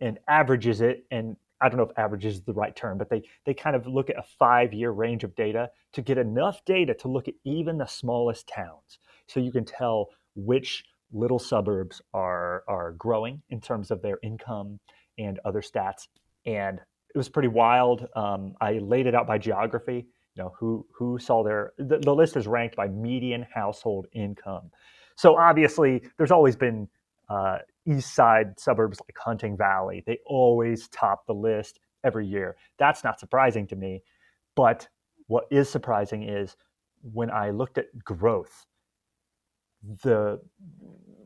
and 0.00 0.20
averages 0.28 0.82
it. 0.82 1.04
And 1.10 1.36
I 1.60 1.68
don't 1.68 1.78
know 1.78 1.84
if 1.84 1.98
averages 1.98 2.36
is 2.36 2.42
the 2.42 2.52
right 2.52 2.76
term, 2.76 2.98
but 2.98 3.10
they 3.10 3.22
they 3.44 3.54
kind 3.54 3.74
of 3.74 3.88
look 3.88 4.08
at 4.08 4.16
a 4.16 4.24
five 4.38 4.72
year 4.72 4.92
range 4.92 5.24
of 5.24 5.34
data 5.34 5.68
to 5.94 6.00
get 6.02 6.16
enough 6.16 6.64
data 6.64 6.94
to 6.94 7.08
look 7.08 7.26
at 7.26 7.34
even 7.42 7.76
the 7.76 7.86
smallest 7.86 8.46
towns, 8.46 9.00
so 9.26 9.40
you 9.40 9.50
can 9.50 9.64
tell 9.64 10.10
which 10.36 10.84
little 11.12 11.38
suburbs 11.38 12.00
are 12.14 12.64
are 12.68 12.92
growing 12.92 13.42
in 13.50 13.60
terms 13.60 13.90
of 13.90 14.02
their 14.02 14.18
income 14.22 14.78
and 15.18 15.38
other 15.44 15.60
stats. 15.60 16.08
And 16.44 16.78
it 17.14 17.18
was 17.18 17.28
pretty 17.28 17.48
wild. 17.48 18.06
Um, 18.14 18.54
I 18.60 18.78
laid 18.78 19.06
it 19.06 19.14
out 19.14 19.26
by 19.26 19.38
geography. 19.38 20.06
You 20.34 20.42
know 20.42 20.52
who 20.58 20.86
who 20.96 21.18
saw 21.18 21.42
their 21.42 21.72
the, 21.78 21.98
the 21.98 22.14
list 22.14 22.36
is 22.36 22.46
ranked 22.46 22.76
by 22.76 22.88
median 22.88 23.46
household 23.52 24.06
income. 24.12 24.70
So 25.16 25.36
obviously, 25.36 26.02
there's 26.18 26.30
always 26.30 26.56
been 26.56 26.88
uh, 27.28 27.58
east 27.86 28.14
side 28.14 28.58
suburbs 28.58 29.00
like 29.00 29.16
Hunting 29.18 29.56
Valley. 29.56 30.02
They 30.06 30.18
always 30.26 30.88
top 30.88 31.26
the 31.26 31.34
list 31.34 31.80
every 32.04 32.26
year. 32.26 32.56
That's 32.78 33.02
not 33.02 33.18
surprising 33.18 33.66
to 33.68 33.76
me. 33.76 34.02
But 34.54 34.88
what 35.26 35.44
is 35.50 35.68
surprising 35.68 36.22
is 36.22 36.56
when 37.02 37.30
I 37.30 37.50
looked 37.50 37.78
at 37.78 37.86
growth, 38.04 38.66
the 40.02 40.40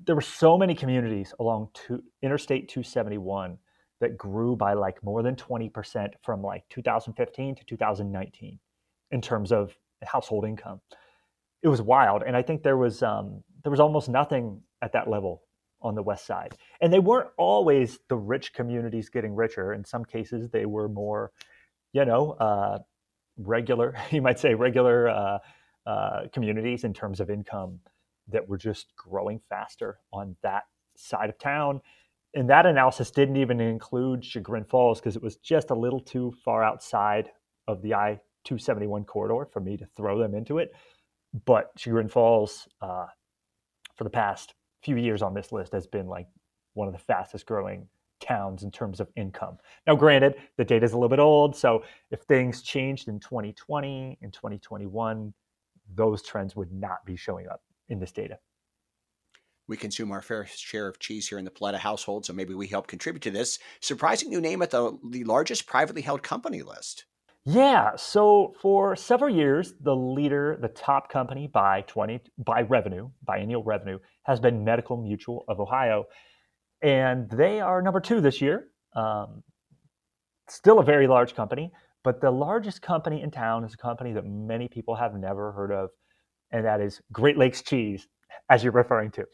there 0.05 0.15
were 0.15 0.21
so 0.21 0.57
many 0.57 0.75
communities 0.75 1.35
along 1.39 1.69
two, 1.75 2.03
Interstate 2.23 2.69
271 2.69 3.59
that 4.01 4.17
grew 4.17 4.57
by 4.57 4.73
like 4.73 5.03
more 5.05 5.23
than 5.23 5.37
20% 5.37 6.09
from 6.23 6.43
like 6.43 6.65
2015 6.71 7.55
to 7.55 7.65
2019 7.65 8.59
in 9.11 9.21
terms 9.21 9.53
of 9.53 9.77
household 10.03 10.47
income. 10.47 10.81
It 11.63 11.69
was 11.69 11.83
wild, 11.83 12.23
and 12.27 12.35
I 12.37 12.43
think 12.43 12.63
there 12.63 12.79
was 12.79 13.03
um, 13.03 13.43
there 13.63 13.71
was 13.71 13.81
almost 13.81 14.09
nothing 14.09 14.63
at 14.83 14.93
that 14.93 15.09
level 15.09 15.43
on 15.83 15.95
the 15.95 16.03
west 16.03 16.27
side. 16.27 16.55
And 16.81 16.93
they 16.93 16.99
weren't 16.99 17.31
always 17.37 17.99
the 18.09 18.17
rich 18.17 18.53
communities 18.53 19.09
getting 19.09 19.35
richer. 19.35 19.73
In 19.75 19.85
some 19.85 20.05
cases, 20.05 20.51
they 20.51 20.67
were 20.67 20.89
more, 20.89 21.33
you 21.93 22.05
know, 22.05 22.33
uh, 22.33 22.79
regular. 23.37 23.95
You 24.11 24.23
might 24.23 24.39
say 24.39 24.55
regular 24.55 25.09
uh, 25.09 25.39
uh, 25.87 26.21
communities 26.33 26.85
in 26.85 26.95
terms 26.95 27.21
of 27.21 27.31
income 27.31 27.81
that 28.31 28.49
were 28.49 28.59
just 28.59 28.95
growing 28.97 29.41
faster 29.49 29.99
on 30.13 30.37
that 30.43 30.65
side 30.97 31.31
of 31.31 31.39
town. 31.39 31.81
And 32.35 32.49
that 32.49 32.67
analysis 32.67 33.11
didn't 33.11 33.37
even 33.37 33.61
include 33.61 34.25
Chagrin 34.25 34.65
Falls 34.65 35.01
because 35.01 35.17
it 35.17 35.23
was 35.23 35.37
just 35.37 35.71
a 35.71 35.75
little 35.75 36.01
too 36.01 36.33
far 36.45 36.63
outside 36.63 37.31
of 37.67 37.83
the 37.83 37.95
I 37.95 38.21
271 38.45 39.05
corridor 39.05 39.47
for 39.53 39.61
me 39.61 39.77
to 39.77 39.87
throw 39.97 40.19
them 40.19 40.35
into 40.35 40.59
it. 40.59 40.73
But 41.45 41.71
Chagrin 41.77 42.09
Falls, 42.09 42.69
uh, 42.81 43.07
for 43.97 44.05
the 44.05 44.11
past 44.11 44.55
few 44.83 44.97
years 44.97 45.23
on 45.23 45.35
this 45.35 45.53
list, 45.53 45.73
has 45.73 45.87
been 45.87 46.07
like 46.07 46.27
one 46.75 46.89
of 46.89 46.95
the 46.95 47.01
fastest 47.01 47.47
growing 47.47 47.87
towns 48.21 48.63
in 48.63 48.71
terms 48.71 49.01
of 49.01 49.09
income. 49.17 49.59
Now, 49.87 49.97
granted, 49.97 50.37
the 50.57 50.65
data 50.65 50.85
is 50.85 50.93
a 50.93 50.97
little 50.97 51.09
bit 51.09 51.19
old. 51.19 51.57
So 51.57 51.85
if 52.11 52.21
things 52.23 52.63
changed 52.63 53.09
in 53.09 53.19
2020 53.19 54.19
and 54.23 54.33
2021, 54.33 55.33
those 55.95 56.23
trends 56.23 56.55
would 56.55 56.73
not 56.73 57.05
be 57.05 57.17
showing 57.17 57.49
up 57.49 57.63
in 57.91 58.01
this 58.01 58.13
data. 58.13 58.39
We 59.69 59.77
consume 59.77 60.11
our 60.11 60.23
fair 60.23 60.47
share 60.47 60.89
of 60.89 60.99
cheese 60.99 61.29
here 61.29 61.39
in 61.39 61.45
the 61.45 61.51
Paletta 61.51 61.79
household, 61.79 62.27
so 62.27 62.33
maybe 62.33 62.55
we 62.55 62.67
help 62.67 62.87
contribute 62.87 63.23
to 63.23 63.31
this. 63.31 63.59
Surprising 63.81 64.31
new 64.31 64.41
name 64.41 64.63
at 64.63 64.71
the, 64.71 64.99
the 65.11 65.23
largest 65.25 65.67
privately 65.67 66.03
held 66.03 66.23
company 66.23 66.63
list. 66.63 67.05
Yeah, 67.45 67.97
so 67.97 68.55
for 68.61 68.97
several 68.97 69.35
years, 69.35 69.75
the 69.81 69.95
leader, 69.95 70.59
the 70.61 70.69
top 70.69 71.11
company 71.11 71.47
by 71.47 71.83
20 71.83 72.21
by 72.39 72.63
revenue, 72.63 73.11
by 73.25 73.39
annual 73.39 73.63
revenue, 73.63 73.99
has 74.25 74.41
been 74.41 74.65
Medical 74.65 74.97
Mutual 74.97 75.45
of 75.49 75.59
Ohio, 75.59 76.05
and 76.83 77.31
they 77.31 77.61
are 77.61 77.81
number 77.81 78.01
two 78.01 78.21
this 78.21 78.41
year. 78.41 78.69
Um, 78.95 79.43
still 80.49 80.81
a 80.81 80.85
very 80.85 81.07
large 81.07 81.35
company, 81.35 81.73
but 82.03 82.21
the 82.21 82.31
largest 82.31 82.83
company 82.83 83.23
in 83.23 83.31
town 83.31 83.65
is 83.65 83.75
a 83.75 83.77
company 83.77 84.13
that 84.13 84.27
many 84.27 84.69
people 84.69 84.97
have 84.97 85.15
never 85.15 85.53
heard 85.53 85.73
of, 85.73 85.91
and 86.53 86.65
that 86.65 86.81
is 86.81 87.01
Great 87.13 87.37
Lakes 87.37 87.63
Cheese, 87.63 88.09
as 88.51 88.63
you're 88.63 88.73
referring 88.73 89.11
to. 89.13 89.25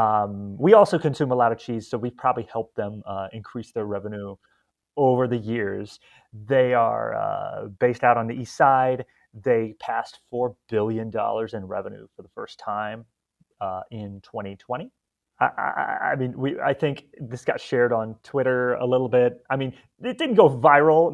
Um, 0.00 0.56
we 0.58 0.74
also 0.74 0.98
consume 0.98 1.30
a 1.30 1.34
lot 1.34 1.52
of 1.52 1.58
cheese, 1.58 1.88
so 1.88 1.98
we've 1.98 2.16
probably 2.16 2.48
helped 2.50 2.76
them 2.76 3.02
uh, 3.06 3.28
increase 3.32 3.72
their 3.72 3.86
revenue 3.86 4.36
over 4.96 5.26
the 5.26 5.36
years. 5.36 6.00
They 6.32 6.74
are 6.74 7.14
uh, 7.14 7.66
based 7.80 8.04
out 8.04 8.16
on 8.16 8.26
the 8.26 8.34
east 8.34 8.56
side. 8.56 9.04
They 9.32 9.74
passed 9.80 10.20
$4 10.32 10.54
billion 10.68 11.10
in 11.52 11.66
revenue 11.66 12.06
for 12.14 12.22
the 12.22 12.28
first 12.34 12.58
time 12.58 13.04
uh, 13.60 13.82
in 13.90 14.20
2020. 14.22 14.90
I, 15.56 15.62
I, 15.62 16.10
I, 16.12 16.16
mean, 16.16 16.34
we. 16.36 16.58
I 16.60 16.72
think 16.72 17.04
this 17.20 17.44
got 17.44 17.60
shared 17.60 17.92
on 17.92 18.16
Twitter 18.22 18.74
a 18.74 18.86
little 18.86 19.08
bit. 19.08 19.42
I 19.50 19.56
mean, 19.56 19.72
it 20.02 20.18
didn't 20.18 20.34
go 20.34 20.48
viral. 20.48 21.12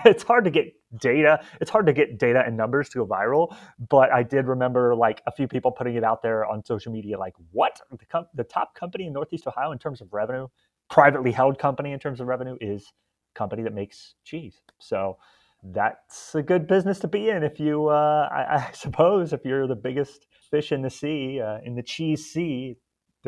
it's 0.04 0.22
hard 0.22 0.44
to 0.44 0.50
get 0.50 0.72
data. 1.00 1.40
It's 1.60 1.70
hard 1.70 1.86
to 1.86 1.92
get 1.92 2.18
data 2.18 2.42
and 2.46 2.56
numbers 2.56 2.88
to 2.90 2.98
go 2.98 3.06
viral. 3.06 3.54
But 3.88 4.12
I 4.12 4.22
did 4.22 4.46
remember 4.46 4.94
like 4.94 5.22
a 5.26 5.32
few 5.32 5.48
people 5.48 5.70
putting 5.70 5.94
it 5.94 6.04
out 6.04 6.22
there 6.22 6.46
on 6.46 6.64
social 6.64 6.92
media, 6.92 7.18
like, 7.18 7.34
"What 7.52 7.80
the, 7.90 8.06
com- 8.06 8.26
the 8.34 8.44
top 8.44 8.74
company 8.74 9.06
in 9.06 9.12
Northeast 9.12 9.46
Ohio 9.46 9.72
in 9.72 9.78
terms 9.78 10.00
of 10.00 10.12
revenue, 10.12 10.48
privately 10.90 11.32
held 11.32 11.58
company 11.58 11.92
in 11.92 11.98
terms 11.98 12.20
of 12.20 12.26
revenue 12.26 12.56
is 12.60 12.92
company 13.34 13.62
that 13.62 13.74
makes 13.74 14.14
cheese." 14.24 14.60
So 14.78 15.18
that's 15.62 16.34
a 16.34 16.42
good 16.42 16.66
business 16.66 16.98
to 17.00 17.08
be 17.08 17.30
in 17.30 17.42
if 17.42 17.58
you, 17.58 17.88
uh, 17.88 18.28
I, 18.32 18.68
I, 18.68 18.70
suppose, 18.72 19.32
if 19.32 19.44
you're 19.44 19.66
the 19.66 19.76
biggest 19.76 20.26
fish 20.50 20.72
in 20.72 20.82
the 20.82 20.90
sea, 20.90 21.40
uh, 21.40 21.58
in 21.64 21.74
the 21.74 21.82
cheese 21.82 22.26
sea 22.26 22.76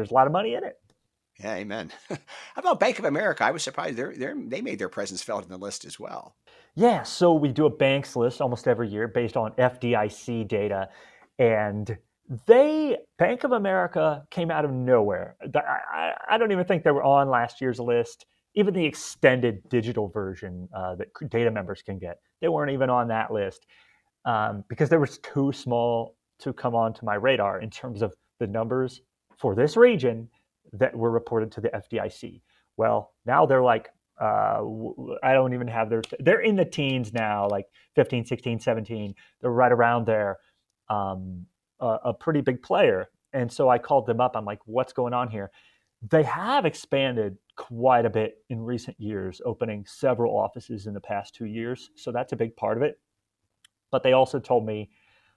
there's 0.01 0.11
a 0.11 0.15
lot 0.15 0.27
of 0.27 0.33
money 0.33 0.55
in 0.55 0.65
it. 0.65 0.79
Yeah, 1.39 1.55
amen. 1.57 1.93
How 2.09 2.17
about 2.57 2.81
Bank 2.81 2.99
of 2.99 3.05
America? 3.05 3.45
I 3.45 3.51
was 3.51 3.63
surprised 3.63 3.97
they're, 3.97 4.15
they're, 4.17 4.35
they 4.37 4.63
made 4.63 4.79
their 4.79 4.89
presence 4.89 5.23
felt 5.23 5.45
in 5.45 5.51
the 5.51 5.59
list 5.59 5.85
as 5.85 6.01
well. 6.01 6.37
Yeah, 6.75 7.03
so 7.03 7.35
we 7.35 7.49
do 7.49 7.67
a 7.67 7.71
banks 7.71 8.17
list 8.17 8.41
almost 8.41 8.67
every 8.67 8.89
year 8.89 9.09
based 9.09 9.37
on 9.37 9.53
FDIC 9.53 10.49
data. 10.49 10.89
And 11.39 11.99
they, 12.47 12.97
Bank 13.19 13.45
of 13.45 13.53
America, 13.53 14.25
came 14.31 14.51
out 14.51 14.65
of 14.65 14.71
nowhere. 14.71 15.37
I, 15.55 16.13
I 16.31 16.39
don't 16.39 16.53
even 16.53 16.65
think 16.65 16.85
they 16.85 16.93
were 16.93 17.03
on 17.03 17.29
last 17.29 17.61
year's 17.61 17.79
list. 17.79 18.27
Even 18.55 18.73
the 18.73 18.85
extended 18.85 19.69
digital 19.69 20.09
version 20.09 20.69
uh, 20.75 20.95
that 20.97 21.09
data 21.29 21.51
members 21.51 21.83
can 21.83 21.99
get, 21.99 22.21
they 22.41 22.49
weren't 22.49 22.73
even 22.73 22.89
on 22.89 23.09
that 23.09 23.33
list 23.33 23.67
um, 24.25 24.65
because 24.69 24.89
they 24.89 24.97
were 24.97 25.07
too 25.07 25.53
small 25.53 26.17
to 26.41 26.53
come 26.53 26.75
onto 26.75 27.05
my 27.05 27.15
radar 27.15 27.61
in 27.61 27.71
terms 27.71 28.03
of 28.03 28.15
the 28.39 28.47
numbers 28.47 29.03
for 29.41 29.55
this 29.55 29.77
region 29.77 30.29
that 30.75 30.95
were 30.95 31.11
reported 31.11 31.51
to 31.53 31.61
the 31.61 31.71
FDIC. 31.71 32.43
Well, 32.77 33.13
now 33.25 33.47
they're 33.47 33.63
like, 33.63 33.89
uh, 34.21 34.63
I 35.23 35.33
don't 35.33 35.55
even 35.55 35.67
have 35.69 35.89
their, 35.89 36.03
they're 36.21 36.43
in 36.43 36.57
the 36.57 36.65
teens 36.65 37.13
now, 37.13 37.49
like 37.49 37.67
15, 37.97 38.27
16, 38.27 38.61
17. 38.61 39.15
They're 39.41 39.51
right 39.51 39.73
around 39.73 40.07
there, 40.07 40.39
um, 40.91 41.47
a, 41.81 41.99
a 42.05 42.15
pretty 42.15 42.43
big 42.43 42.63
player. 42.63 43.09
And 43.33 43.51
so 43.51 43.71
I 43.71 43.79
called 43.79 44.07
them 44.07 44.21
up. 44.21 44.37
I'm 44.37 44.45
like, 44.45 44.61
what's 44.67 44.93
going 44.93 45.15
on 45.15 45.29
here? 45.29 45.51
They 46.11 46.23
have 46.25 46.67
expanded 46.67 47.39
quite 47.57 48.05
a 48.05 48.11
bit 48.11 48.45
in 48.51 48.61
recent 48.61 49.01
years, 49.01 49.41
opening 49.47 49.87
several 49.87 50.37
offices 50.37 50.87
in 50.87 50.93
the 50.93 51.01
past 51.01 51.35
two 51.35 51.47
years. 51.47 51.91
So 51.97 52.13
that's 52.13 52.33
a 52.33 52.37
big 52.37 52.57
part 52.57 52.77
of 52.77 52.83
it. 52.83 53.01
But 53.91 54.03
they 54.03 54.13
also 54.13 54.39
told 54.39 54.67
me, 54.67 54.91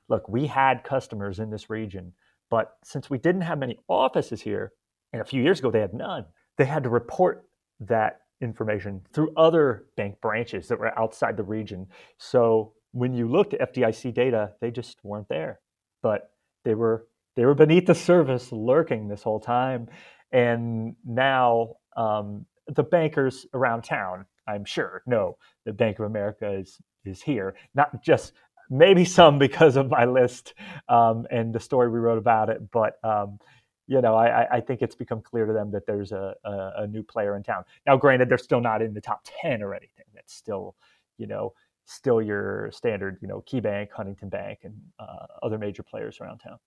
look, 0.09 0.27
we 0.27 0.45
had 0.45 0.83
customers 0.83 1.39
in 1.39 1.49
this 1.49 1.69
region 1.69 2.13
but 2.53 2.77
since 2.83 3.09
we 3.09 3.17
didn't 3.17 3.41
have 3.41 3.57
many 3.57 3.79
offices 3.87 4.39
here, 4.39 4.73
and 5.11 5.23
a 5.23 5.25
few 5.25 5.41
years 5.41 5.57
ago 5.57 5.71
they 5.71 5.79
had 5.79 5.91
none, 5.91 6.23
they 6.59 6.65
had 6.65 6.83
to 6.83 6.89
report 6.89 7.47
that 7.79 8.19
information 8.41 9.01
through 9.11 9.33
other 9.35 9.85
bank 9.97 10.21
branches 10.21 10.67
that 10.67 10.77
were 10.77 10.95
outside 10.99 11.35
the 11.35 11.41
region. 11.41 11.87
So 12.19 12.73
when 12.91 13.11
you 13.11 13.27
looked 13.27 13.55
at 13.55 13.73
FDIC 13.73 14.13
data, 14.13 14.51
they 14.61 14.69
just 14.69 14.99
weren't 15.03 15.29
there. 15.29 15.61
But 16.03 16.29
they 16.63 16.75
were 16.75 17.07
they 17.35 17.43
were 17.43 17.55
beneath 17.55 17.87
the 17.87 17.95
surface, 17.95 18.51
lurking 18.51 19.07
this 19.07 19.23
whole 19.23 19.39
time. 19.39 19.87
And 20.31 20.95
now 21.03 21.77
um, 21.97 22.45
the 22.67 22.83
bankers 22.83 23.47
around 23.55 23.81
town, 23.81 24.27
I'm 24.47 24.63
sure, 24.63 25.01
know 25.07 25.37
that 25.65 25.75
Bank 25.75 25.97
of 25.97 26.05
America 26.05 26.51
is 26.51 26.77
is 27.03 27.23
here, 27.23 27.55
not 27.73 28.03
just 28.03 28.33
maybe 28.73 29.05
some 29.05 29.39
because 29.39 29.75
of 29.75 29.89
my 29.89 30.05
list 30.05 30.53
um, 30.89 31.25
and 31.31 31.53
the 31.53 31.59
story 31.59 31.89
we 31.89 31.99
wrote 31.99 32.17
about 32.17 32.49
it. 32.49 32.71
But 32.71 32.93
um, 33.03 33.39
you 33.87 34.01
know, 34.01 34.15
I, 34.15 34.47
I, 34.49 34.61
think 34.61 34.81
it's 34.81 34.95
become 34.95 35.21
clear 35.21 35.45
to 35.45 35.51
them 35.51 35.69
that 35.71 35.85
there's 35.85 36.13
a, 36.13 36.33
a, 36.45 36.71
a, 36.77 36.87
new 36.87 37.03
player 37.03 37.35
in 37.35 37.43
town. 37.43 37.65
Now, 37.85 37.97
granted, 37.97 38.29
they're 38.29 38.37
still 38.37 38.61
not 38.61 38.81
in 38.81 38.93
the 38.93 39.01
top 39.01 39.25
ten 39.41 39.61
or 39.61 39.73
anything. 39.75 40.05
That's 40.13 40.33
still, 40.33 40.75
you 41.17 41.27
know, 41.27 41.53
still 41.85 42.21
your 42.21 42.71
standard, 42.71 43.17
you 43.21 43.27
know, 43.27 43.43
KeyBank, 43.45 43.91
Huntington 43.91 44.29
Bank, 44.29 44.59
and 44.63 44.75
uh, 44.99 45.25
other 45.43 45.57
major 45.57 45.83
players 45.83 46.19
around 46.21 46.39
town. 46.39 46.59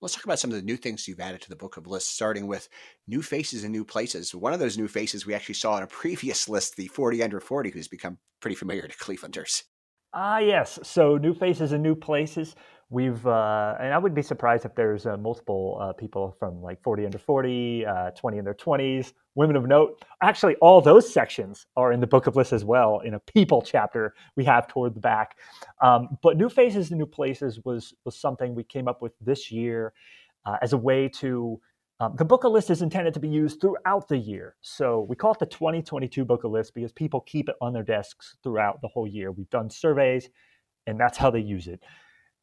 Let's 0.00 0.14
talk 0.14 0.24
about 0.24 0.38
some 0.38 0.50
of 0.50 0.56
the 0.56 0.62
new 0.62 0.76
things 0.76 1.06
you've 1.06 1.20
added 1.20 1.42
to 1.42 1.50
the 1.50 1.56
book 1.56 1.76
of 1.76 1.86
lists, 1.86 2.10
starting 2.10 2.46
with 2.46 2.68
new 3.06 3.22
faces 3.22 3.64
and 3.64 3.72
new 3.72 3.84
places. 3.84 4.34
One 4.34 4.52
of 4.52 4.60
those 4.60 4.78
new 4.78 4.88
faces 4.88 5.26
we 5.26 5.34
actually 5.34 5.54
saw 5.54 5.72
on 5.74 5.82
a 5.82 5.86
previous 5.86 6.48
list, 6.48 6.76
the 6.76 6.88
40 6.88 7.22
under 7.22 7.40
40, 7.40 7.70
who's 7.70 7.88
become 7.88 8.18
pretty 8.40 8.56
familiar 8.56 8.88
to 8.88 8.96
Clevelanders. 8.96 9.62
Ah, 10.18 10.38
yes. 10.38 10.78
So 10.82 11.18
new 11.18 11.34
faces 11.34 11.72
and 11.72 11.82
new 11.82 11.94
places. 11.94 12.56
We've, 12.88 13.26
uh, 13.26 13.74
and 13.80 13.92
I 13.92 13.98
would 13.98 14.14
be 14.14 14.22
surprised 14.22 14.64
if 14.64 14.74
there's 14.74 15.04
uh, 15.06 15.16
multiple 15.18 15.76
uh, 15.80 15.92
people 15.92 16.34
from 16.38 16.62
like 16.62 16.82
40 16.82 17.04
under 17.04 17.18
40, 17.18 17.84
uh, 17.84 18.10
20 18.12 18.38
in 18.38 18.44
their 18.44 18.54
20s, 18.54 19.12
women 19.34 19.56
of 19.56 19.66
note. 19.66 20.02
Actually, 20.22 20.54
all 20.62 20.80
those 20.80 21.12
sections 21.12 21.66
are 21.76 21.92
in 21.92 22.00
the 22.00 22.06
book 22.06 22.26
of 22.26 22.36
lists 22.36 22.54
as 22.54 22.64
well 22.64 23.00
in 23.00 23.14
a 23.14 23.20
people 23.20 23.60
chapter 23.60 24.14
we 24.36 24.44
have 24.44 24.68
toward 24.68 24.94
the 24.94 25.00
back. 25.00 25.36
Um, 25.82 26.16
but 26.22 26.38
new 26.38 26.48
faces 26.48 26.90
and 26.92 26.98
new 26.98 27.06
places 27.06 27.60
was 27.64 27.92
was 28.06 28.16
something 28.16 28.54
we 28.54 28.64
came 28.64 28.88
up 28.88 29.02
with 29.02 29.12
this 29.20 29.50
year 29.52 29.92
uh, 30.46 30.56
as 30.62 30.72
a 30.72 30.78
way 30.78 31.08
to. 31.20 31.60
Um, 31.98 32.14
the 32.16 32.24
book 32.24 32.44
of 32.44 32.52
list 32.52 32.70
is 32.70 32.82
intended 32.82 33.14
to 33.14 33.20
be 33.20 33.28
used 33.28 33.60
throughout 33.60 34.06
the 34.08 34.18
year. 34.18 34.56
So 34.60 35.06
we 35.08 35.16
call 35.16 35.32
it 35.32 35.38
the 35.38 35.46
2022 35.46 36.24
book 36.26 36.44
of 36.44 36.50
list 36.50 36.74
because 36.74 36.92
people 36.92 37.22
keep 37.22 37.48
it 37.48 37.56
on 37.60 37.72
their 37.72 37.82
desks 37.82 38.36
throughout 38.42 38.82
the 38.82 38.88
whole 38.88 39.06
year. 39.06 39.32
We've 39.32 39.48
done 39.48 39.70
surveys, 39.70 40.28
and 40.86 41.00
that's 41.00 41.16
how 41.16 41.30
they 41.30 41.40
use 41.40 41.68
it. 41.68 41.82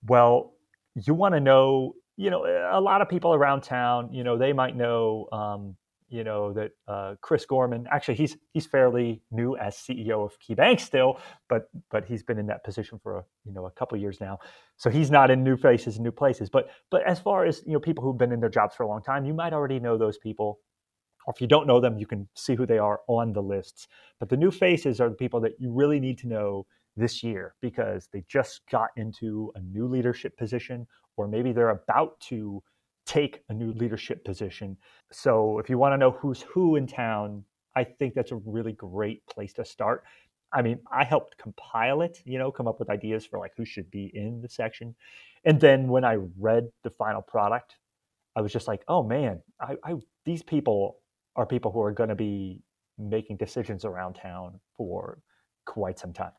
Well, 0.08 0.54
you 0.96 1.14
want 1.14 1.36
to 1.36 1.40
know, 1.40 1.94
you 2.18 2.32
know, 2.32 2.46
a 2.46 2.82
lot 2.82 3.02
of 3.02 3.10
people 3.10 3.34
around 3.34 3.62
town, 3.62 4.12
you 4.12 4.24
know, 4.24 4.38
they 4.38 4.54
might 4.54 4.76
know, 4.76 5.28
um, 5.32 5.76
you 6.14 6.24
know, 6.24 6.54
that 6.54 6.72
uh, 6.88 7.16
Chris 7.22 7.44
Gorman, 7.44 7.88
actually, 7.92 8.14
he's 8.14 8.38
he's 8.54 8.68
fairly 8.68 9.24
new 9.32 9.58
as 9.58 9.76
CEO 9.76 10.24
of 10.24 10.38
KeyBank 10.40 10.80
still, 10.80 11.20
but 11.50 11.70
but 11.90 12.06
he's 12.06 12.22
been 12.22 12.38
in 12.38 12.46
that 12.46 12.64
position 12.64 13.00
for 13.02 13.18
a, 13.18 13.24
you 13.46 13.52
know 13.52 13.66
a 13.66 13.72
couple 13.72 13.98
years 13.98 14.22
now, 14.22 14.38
so 14.78 14.92
he's 14.92 15.10
not 15.10 15.32
in 15.32 15.44
new 15.44 15.58
faces, 15.58 15.96
and 15.96 16.04
new 16.04 16.12
places. 16.12 16.52
But 16.52 16.70
but 16.92 17.02
as 17.08 17.20
far 17.20 17.46
as 17.46 17.64
you 17.66 17.74
know, 17.74 17.80
people 17.80 18.04
who've 18.04 18.18
been 18.18 18.32
in 18.32 18.40
their 18.40 18.52
jobs 18.52 18.76
for 18.76 18.84
a 18.84 18.88
long 18.88 19.02
time, 19.02 19.26
you 19.26 19.34
might 19.34 19.54
already 19.54 19.80
know 19.80 19.98
those 19.98 20.20
people. 20.20 20.60
Or 21.26 21.34
if 21.34 21.42
you 21.42 21.48
don't 21.48 21.66
know 21.66 21.80
them, 21.80 21.98
you 21.98 22.06
can 22.06 22.28
see 22.36 22.54
who 22.54 22.68
they 22.68 22.78
are 22.78 23.00
on 23.08 23.34
the 23.34 23.42
lists. 23.42 23.88
But 24.20 24.30
the 24.30 24.38
new 24.38 24.52
faces 24.52 25.02
are 25.02 25.10
the 25.10 25.16
people 25.16 25.40
that 25.42 25.54
you 25.58 25.72
really 25.72 26.00
need 26.00 26.20
to 26.20 26.28
know 26.28 26.68
this 26.96 27.24
year 27.24 27.56
because 27.60 28.08
they 28.14 28.24
just 28.28 28.62
got 28.70 28.90
into 28.98 29.52
a 29.56 29.62
new 29.62 29.88
leadership 29.88 30.38
position, 30.38 30.86
or 31.18 31.28
maybe 31.28 31.54
they're 31.54 31.70
about 31.70 32.20
to 32.30 32.62
take 33.06 33.42
a 33.50 33.54
new 33.54 33.74
leadership 33.74 34.24
position. 34.24 34.78
So 35.12 35.60
if 35.60 35.70
you 35.70 35.78
want 35.78 35.94
to 35.94 35.98
know 35.98 36.12
who's 36.12 36.42
who 36.42 36.76
in 36.76 36.88
town, 36.88 37.44
I 37.76 37.84
think 37.84 38.14
that's 38.14 38.32
a 38.32 38.38
really 38.46 38.74
great 38.74 39.26
place 39.28 39.54
to 39.54 39.66
start. 39.66 40.04
I 40.54 40.62
mean, 40.62 40.80
I 40.92 41.04
helped 41.04 41.38
compile 41.38 42.02
it, 42.04 42.22
you 42.26 42.38
know, 42.38 42.52
come 42.52 42.68
up 42.68 42.80
with 42.80 42.90
ideas 42.90 43.26
for 43.26 43.40
like 43.40 43.54
who 43.58 43.66
should 43.66 43.90
be 43.90 44.12
in 44.14 44.42
the 44.42 44.50
section. 44.50 44.96
And 45.46 45.60
then 45.60 45.88
when 45.88 46.06
I 46.06 46.18
read 46.40 46.70
the 46.84 46.92
final 46.92 47.22
product, 47.22 47.76
I 48.36 48.42
was 48.42 48.54
just 48.54 48.68
like, 48.68 48.84
oh 48.88 49.04
man, 49.04 49.42
I, 49.60 49.76
I 49.84 49.96
these 50.26 50.44
people 50.44 50.98
are 51.36 51.46
people 51.46 51.72
who 51.72 51.82
are 51.82 51.92
going 51.92 52.10
to 52.10 52.16
be 52.16 52.62
making 52.98 53.38
decisions 53.38 53.84
around 53.84 54.14
town 54.14 54.60
for 54.78 55.20
quite 55.66 55.98
some 55.98 56.14
time. 56.14 56.32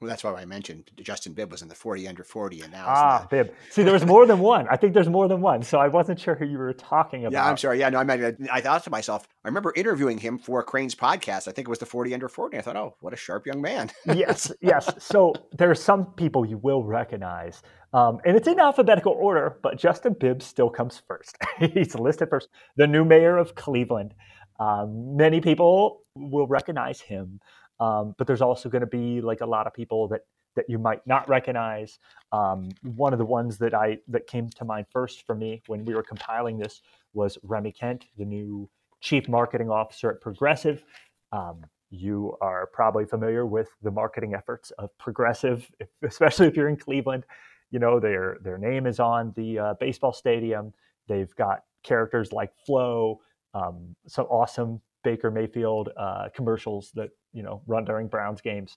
Well, 0.00 0.08
that's 0.08 0.24
why 0.24 0.32
I 0.32 0.46
mentioned 0.46 0.90
Justin 1.02 1.34
Bibb 1.34 1.50
was 1.50 1.60
in 1.60 1.68
the 1.68 1.74
40 1.74 2.08
under 2.08 2.24
40, 2.24 2.62
and 2.62 2.72
now 2.72 2.86
ah 2.88 3.26
Bibb. 3.30 3.52
See, 3.68 3.82
there 3.82 3.92
was 3.92 4.06
more 4.06 4.24
than 4.24 4.38
one. 4.38 4.66
I 4.70 4.76
think 4.76 4.94
there's 4.94 5.10
more 5.10 5.28
than 5.28 5.42
one, 5.42 5.62
so 5.62 5.78
I 5.78 5.88
wasn't 5.88 6.18
sure 6.18 6.34
who 6.34 6.46
you 6.46 6.56
were 6.56 6.72
talking 6.72 7.26
about. 7.26 7.32
Yeah, 7.32 7.46
I'm 7.46 7.58
sorry. 7.58 7.80
Yeah, 7.80 7.90
no, 7.90 7.98
I 7.98 8.04
mean, 8.04 8.48
I 8.50 8.62
thought 8.62 8.82
to 8.84 8.90
myself, 8.90 9.28
I 9.44 9.48
remember 9.48 9.74
interviewing 9.76 10.16
him 10.16 10.38
for 10.38 10.62
Crane's 10.62 10.94
podcast. 10.94 11.48
I 11.48 11.52
think 11.52 11.68
it 11.68 11.68
was 11.68 11.80
the 11.80 11.86
40 11.86 12.14
under 12.14 12.30
40. 12.30 12.56
I 12.56 12.62
thought, 12.62 12.76
oh, 12.76 12.96
what 13.00 13.12
a 13.12 13.16
sharp 13.16 13.46
young 13.46 13.60
man. 13.60 13.90
yes, 14.06 14.50
yes. 14.62 14.90
So 14.98 15.34
there 15.58 15.70
are 15.70 15.74
some 15.74 16.06
people 16.14 16.46
you 16.46 16.56
will 16.56 16.82
recognize, 16.82 17.62
um, 17.92 18.20
and 18.24 18.38
it's 18.38 18.48
in 18.48 18.58
alphabetical 18.58 19.12
order, 19.12 19.58
but 19.62 19.76
Justin 19.76 20.16
Bibb 20.18 20.40
still 20.40 20.70
comes 20.70 21.02
first. 21.06 21.36
He's 21.58 21.94
listed 21.94 22.30
first. 22.30 22.48
The 22.76 22.86
new 22.86 23.04
mayor 23.04 23.36
of 23.36 23.54
Cleveland. 23.54 24.14
Um, 24.58 25.16
many 25.16 25.42
people 25.42 26.00
will 26.14 26.46
recognize 26.46 27.00
him. 27.02 27.40
Um, 27.80 28.14
but 28.18 28.26
there's 28.26 28.42
also 28.42 28.68
going 28.68 28.80
to 28.80 28.86
be 28.86 29.20
like 29.20 29.40
a 29.40 29.46
lot 29.46 29.66
of 29.66 29.74
people 29.74 30.06
that 30.08 30.22
that 30.56 30.66
you 30.68 30.78
might 30.78 31.06
not 31.06 31.28
recognize. 31.28 31.98
Um, 32.32 32.70
one 32.82 33.12
of 33.12 33.18
the 33.18 33.24
ones 33.24 33.58
that 33.58 33.74
I 33.74 33.98
that 34.08 34.26
came 34.26 34.48
to 34.50 34.64
mind 34.64 34.86
first 34.90 35.26
for 35.26 35.34
me 35.34 35.62
when 35.66 35.84
we 35.84 35.94
were 35.94 36.02
compiling 36.02 36.58
this 36.58 36.82
was 37.12 37.38
Remi 37.42 37.72
Kent, 37.72 38.06
the 38.18 38.24
new 38.24 38.68
chief 39.00 39.28
marketing 39.28 39.70
officer 39.70 40.10
at 40.10 40.20
Progressive. 40.20 40.84
Um, 41.32 41.64
you 41.90 42.36
are 42.40 42.68
probably 42.72 43.04
familiar 43.04 43.46
with 43.46 43.68
the 43.82 43.90
marketing 43.90 44.34
efforts 44.34 44.70
of 44.72 44.96
Progressive, 44.98 45.68
especially 46.02 46.46
if 46.46 46.56
you're 46.56 46.68
in 46.68 46.76
Cleveland. 46.76 47.24
You 47.70 47.78
know 47.78 48.00
their 48.00 48.38
their 48.42 48.58
name 48.58 48.86
is 48.86 49.00
on 49.00 49.32
the 49.36 49.58
uh, 49.58 49.74
baseball 49.80 50.12
stadium. 50.12 50.72
They've 51.08 51.34
got 51.36 51.64
characters 51.82 52.32
like 52.32 52.52
Flo, 52.66 53.20
um, 53.54 53.94
some 54.06 54.26
awesome 54.26 54.80
Baker 55.02 55.30
Mayfield 55.30 55.90
uh, 55.96 56.28
commercials 56.34 56.90
that 56.94 57.10
you 57.32 57.42
know 57.42 57.62
run 57.66 57.84
during 57.84 58.08
Browns 58.08 58.40
games. 58.40 58.76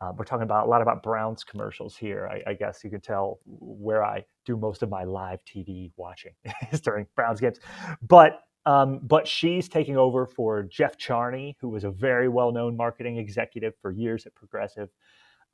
Uh, 0.00 0.12
we're 0.16 0.24
talking 0.24 0.44
about 0.44 0.66
a 0.66 0.70
lot 0.70 0.80
about 0.80 1.02
Browns 1.02 1.44
commercials 1.44 1.94
here. 1.94 2.26
I, 2.26 2.50
I, 2.50 2.54
guess 2.54 2.82
you 2.82 2.88
can 2.88 3.02
tell 3.02 3.38
where 3.44 4.02
I 4.02 4.24
do 4.46 4.56
most 4.56 4.82
of 4.82 4.88
my 4.88 5.04
live 5.04 5.40
TV 5.44 5.92
watching 5.96 6.32
is 6.72 6.80
during 6.80 7.06
Browns 7.14 7.38
games. 7.38 7.60
But 8.00 8.40
um, 8.66 9.00
but 9.02 9.26
she's 9.26 9.68
taking 9.68 9.96
over 9.96 10.26
for 10.26 10.62
Jeff 10.62 10.96
Charney, 10.96 11.56
who 11.60 11.68
was 11.68 11.84
a 11.84 11.90
very 11.90 12.28
well-known 12.28 12.76
marketing 12.76 13.16
executive 13.16 13.74
for 13.80 13.90
years 13.90 14.26
at 14.26 14.34
Progressive. 14.34 14.90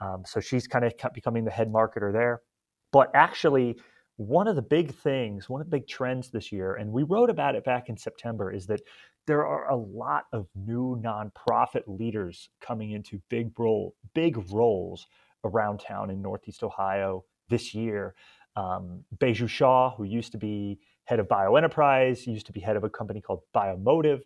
Um, 0.01 0.25
so 0.27 0.41
she's 0.41 0.67
kind 0.67 0.85
of 0.85 0.93
becoming 1.15 1.45
the 1.45 1.51
head 1.51 1.73
marketer 1.73 2.13
there. 2.13 2.43
But 2.93 3.11
actually, 3.15 3.77
one 4.17 4.49
of 4.49 4.57
the 4.57 4.63
big 4.63 4.93
things, 4.93 5.49
one 5.49 5.61
of 5.61 5.71
the 5.71 5.77
big 5.77 5.87
trends 5.87 6.31
this 6.31 6.51
year, 6.51 6.75
and 6.75 6.91
we 6.91 7.03
wrote 7.03 7.31
about 7.31 7.55
it 7.55 7.65
back 7.65 7.89
in 7.89 7.97
September, 7.97 8.53
is 8.53 8.67
that 8.67 8.81
there 9.27 9.47
are 9.47 9.69
a 9.71 9.77
lot 9.77 10.25
of 10.33 10.47
new 10.55 11.01
nonprofit 11.05 11.83
leaders 11.87 12.49
coming 12.61 12.93
into 12.93 13.21
big 13.29 13.59
role, 13.59 13.95
big 14.15 14.39
roles 14.53 15.07
around 15.45 15.79
town 15.79 16.11
in 16.11 16.23
Northeast 16.23 16.63
Ohio 16.63 17.25
this 17.49 17.75
year. 17.75 18.15
Um, 18.55 19.05
Baiju 19.19 19.49
Shah, 19.49 19.95
who 19.97 20.05
used 20.05 20.33
to 20.33 20.39
be 20.39 20.79
head 21.05 21.19
of 21.19 21.29
BioEnterprise, 21.29 22.27
used 22.27 22.47
to 22.47 22.53
be 22.53 22.61
head 22.61 22.77
of 22.77 22.85
a 22.85 22.91
company 22.91 23.21
called 23.21 23.41
BioMotiv. 23.55 24.21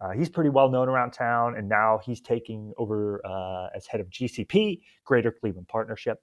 Uh, 0.00 0.10
he's 0.10 0.28
pretty 0.28 0.50
well 0.50 0.68
known 0.68 0.88
around 0.88 1.12
town, 1.12 1.56
and 1.56 1.68
now 1.68 2.00
he's 2.04 2.20
taking 2.20 2.72
over 2.76 3.20
uh, 3.24 3.68
as 3.74 3.86
head 3.86 4.00
of 4.00 4.08
GCP, 4.10 4.80
Greater 5.04 5.32
Cleveland 5.32 5.68
Partnership. 5.68 6.18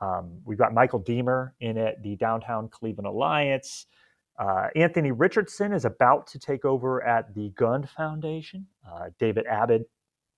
Um, 0.00 0.40
we've 0.44 0.58
got 0.58 0.72
Michael 0.72 1.00
Deemer 1.00 1.54
in 1.60 1.76
it, 1.76 1.96
the 2.02 2.16
Downtown 2.16 2.68
Cleveland 2.68 3.06
Alliance. 3.06 3.86
Uh, 4.38 4.68
Anthony 4.74 5.12
Richardson 5.12 5.72
is 5.72 5.84
about 5.84 6.26
to 6.28 6.38
take 6.38 6.64
over 6.64 7.04
at 7.04 7.34
the 7.34 7.50
Gund 7.56 7.88
Foundation. 7.90 8.66
Uh, 8.90 9.10
David 9.18 9.46
Abbott, 9.46 9.88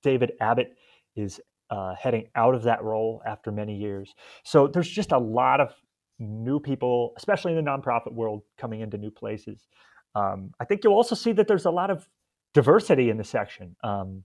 David 0.02 0.32
Abbott 0.40 0.74
is 1.14 1.40
uh, 1.70 1.94
heading 1.94 2.28
out 2.34 2.54
of 2.54 2.64
that 2.64 2.82
role 2.82 3.22
after 3.26 3.50
many 3.50 3.76
years. 3.76 4.14
So 4.44 4.66
there's 4.66 4.88
just 4.88 5.12
a 5.12 5.18
lot 5.18 5.60
of 5.60 5.72
new 6.18 6.60
people, 6.60 7.14
especially 7.16 7.56
in 7.56 7.64
the 7.64 7.70
nonprofit 7.70 8.12
world, 8.12 8.42
coming 8.58 8.80
into 8.80 8.98
new 8.98 9.10
places. 9.10 9.66
Um, 10.14 10.52
I 10.60 10.64
think 10.64 10.84
you'll 10.84 10.94
also 10.94 11.14
see 11.14 11.32
that 11.32 11.48
there's 11.48 11.64
a 11.64 11.70
lot 11.70 11.90
of 11.90 12.06
diversity 12.54 13.08
in 13.08 13.16
the 13.16 13.24
section. 13.24 13.74
Um, 13.82 14.24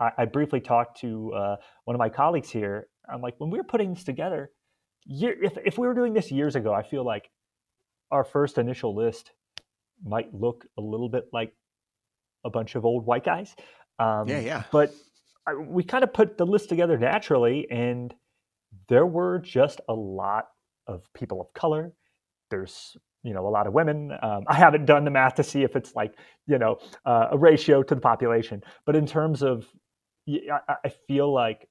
I, 0.00 0.10
I, 0.18 0.24
briefly 0.24 0.60
talked 0.60 1.00
to 1.00 1.32
uh, 1.32 1.56
one 1.84 1.94
of 1.94 1.98
my 1.98 2.08
colleagues 2.08 2.50
here. 2.50 2.88
I'm 3.08 3.20
like, 3.20 3.34
when 3.38 3.50
we 3.50 3.58
were 3.58 3.64
putting 3.64 3.94
this 3.94 4.02
together, 4.02 4.50
year, 5.06 5.36
if 5.42 5.56
if 5.64 5.78
we 5.78 5.86
were 5.86 5.94
doing 5.94 6.12
this 6.12 6.30
years 6.30 6.56
ago, 6.56 6.74
I 6.74 6.82
feel 6.82 7.04
like 7.04 7.30
our 8.10 8.24
first 8.24 8.58
initial 8.58 8.94
list 8.94 9.32
might 10.04 10.32
look 10.32 10.66
a 10.78 10.80
little 10.80 11.08
bit 11.08 11.28
like 11.32 11.52
a 12.44 12.50
bunch 12.50 12.74
of 12.74 12.84
old 12.84 13.04
white 13.04 13.24
guys. 13.24 13.54
Um, 13.98 14.28
yeah, 14.28 14.40
yeah. 14.40 14.62
But 14.70 14.92
I, 15.46 15.54
we 15.54 15.82
kind 15.82 16.04
of 16.04 16.12
put 16.12 16.38
the 16.38 16.46
list 16.46 16.68
together 16.68 16.98
naturally, 16.98 17.66
and 17.70 18.14
there 18.88 19.06
were 19.06 19.38
just 19.38 19.80
a 19.88 19.94
lot 19.94 20.46
of 20.86 21.02
people 21.14 21.40
of 21.40 21.52
color. 21.54 21.92
There's 22.50 22.96
you 23.22 23.34
know 23.34 23.46
a 23.46 23.50
lot 23.50 23.66
of 23.66 23.72
women. 23.72 24.12
Um, 24.22 24.44
I 24.46 24.54
haven't 24.54 24.86
done 24.86 25.04
the 25.04 25.10
math 25.10 25.34
to 25.36 25.42
see 25.42 25.62
if 25.62 25.76
it's 25.76 25.94
like 25.94 26.14
you 26.46 26.58
know 26.58 26.78
uh, 27.04 27.28
a 27.32 27.38
ratio 27.38 27.82
to 27.82 27.94
the 27.94 28.00
population, 28.00 28.62
but 28.86 28.96
in 28.96 29.06
terms 29.06 29.42
of, 29.42 29.66
I, 30.28 30.74
I 30.84 30.88
feel 31.08 31.32
like 31.32 31.68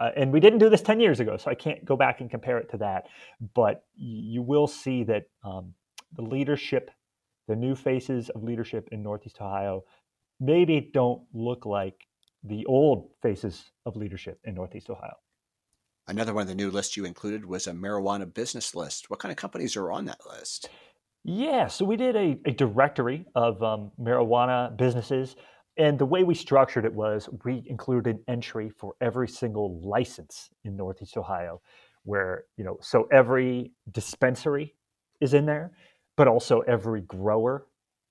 uh, 0.00 0.10
and 0.16 0.32
we 0.32 0.40
didn't 0.40 0.58
do 0.60 0.68
this 0.68 0.82
10 0.82 1.00
years 1.00 1.20
ago, 1.20 1.36
so 1.36 1.50
I 1.50 1.54
can't 1.54 1.84
go 1.84 1.96
back 1.96 2.20
and 2.20 2.30
compare 2.30 2.58
it 2.58 2.70
to 2.70 2.76
that. 2.78 3.06
But 3.54 3.84
you 3.94 4.42
will 4.42 4.66
see 4.66 5.04
that 5.04 5.24
um, 5.44 5.74
the 6.14 6.22
leadership, 6.22 6.90
the 7.48 7.56
new 7.56 7.74
faces 7.74 8.28
of 8.30 8.42
leadership 8.42 8.88
in 8.92 9.02
Northeast 9.02 9.38
Ohio, 9.40 9.84
maybe 10.40 10.90
don't 10.92 11.22
look 11.32 11.66
like 11.66 12.06
the 12.44 12.64
old 12.66 13.10
faces 13.22 13.72
of 13.86 13.96
leadership 13.96 14.38
in 14.44 14.54
Northeast 14.54 14.88
Ohio. 14.88 15.16
Another 16.06 16.32
one 16.32 16.42
of 16.42 16.48
the 16.48 16.54
new 16.54 16.70
lists 16.70 16.96
you 16.96 17.04
included 17.04 17.44
was 17.44 17.66
a 17.66 17.72
marijuana 17.72 18.32
business 18.32 18.74
list. 18.74 19.10
What 19.10 19.18
kind 19.18 19.30
of 19.30 19.36
companies 19.36 19.76
are 19.76 19.90
on 19.90 20.06
that 20.06 20.20
list? 20.26 20.70
Yeah, 21.24 21.66
so 21.66 21.84
we 21.84 21.96
did 21.96 22.16
a, 22.16 22.38
a 22.46 22.52
directory 22.52 23.26
of 23.34 23.62
um, 23.62 23.90
marijuana 24.00 24.74
businesses 24.74 25.36
and 25.78 25.98
the 25.98 26.06
way 26.06 26.24
we 26.24 26.34
structured 26.34 26.84
it 26.84 26.92
was 26.92 27.28
we 27.44 27.62
included 27.66 28.16
an 28.16 28.22
entry 28.28 28.68
for 28.70 28.94
every 29.00 29.28
single 29.28 29.80
license 29.80 30.50
in 30.64 30.76
Northeast 30.76 31.16
Ohio, 31.16 31.62
where, 32.04 32.44
you 32.56 32.64
know, 32.64 32.78
so 32.82 33.08
every 33.12 33.72
dispensary 33.92 34.74
is 35.20 35.34
in 35.34 35.46
there. 35.46 35.72
but 36.16 36.28
also 36.28 36.60
every 36.62 37.02
grower, 37.02 37.66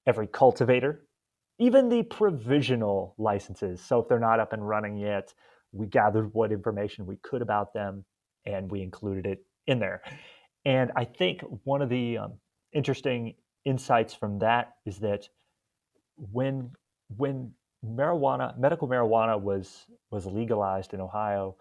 every 0.07 0.27
cultivator, 0.27 1.05
even 1.59 1.89
the 1.89 2.03
provisional 2.03 3.13
licenses. 3.17 3.81
So 3.81 3.99
if 3.99 4.07
they're 4.07 4.19
not 4.19 4.39
up 4.39 4.53
and 4.53 4.67
running 4.67 4.97
yet, 4.97 5.33
we 5.73 5.87
gathered 5.87 6.33
what 6.33 6.51
information 6.51 7.05
we 7.05 7.17
could 7.17 7.41
about 7.41 7.73
them 7.73 8.05
and 8.45 8.71
we 8.71 8.81
included 8.81 9.25
it 9.25 9.45
in 9.67 9.79
there. 9.79 10.01
And 10.65 10.91
I 10.95 11.03
think 11.05 11.41
one 11.65 11.81
of 11.81 11.89
the 11.89 12.17
um, 12.19 12.33
interesting 12.73 13.35
insights 13.65 14.13
from 14.13 14.39
that 14.39 14.75
is 14.85 14.99
that 14.99 15.27
when 16.17 16.71
when 17.17 17.51
marijuana, 17.85 18.57
medical 18.57 18.87
marijuana 18.87 19.39
was 19.39 19.85
was 20.11 20.25
legalized 20.25 20.93
in 20.93 21.01
Ohio, 21.01 21.55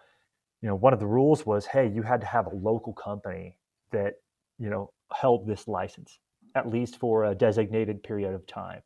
you 0.63 0.69
know, 0.69 0.75
one 0.75 0.93
of 0.93 1.01
the 1.01 1.07
rules 1.07 1.45
was, 1.45 1.67
hey, 1.67 1.89
you 1.89 2.03
had 2.03 2.21
to 2.21 2.27
have 2.27 2.47
a 2.47 2.55
local 2.55 2.93
company 2.93 3.59
that 3.93 4.15
you 4.59 4.71
know 4.71 4.93
held 5.13 5.47
this 5.47 5.69
license 5.69 6.19
at 6.57 6.67
least 6.67 6.99
for 6.99 7.25
a 7.27 7.35
designated 7.35 8.03
period 8.03 8.33
of 8.35 8.47
time. 8.47 8.81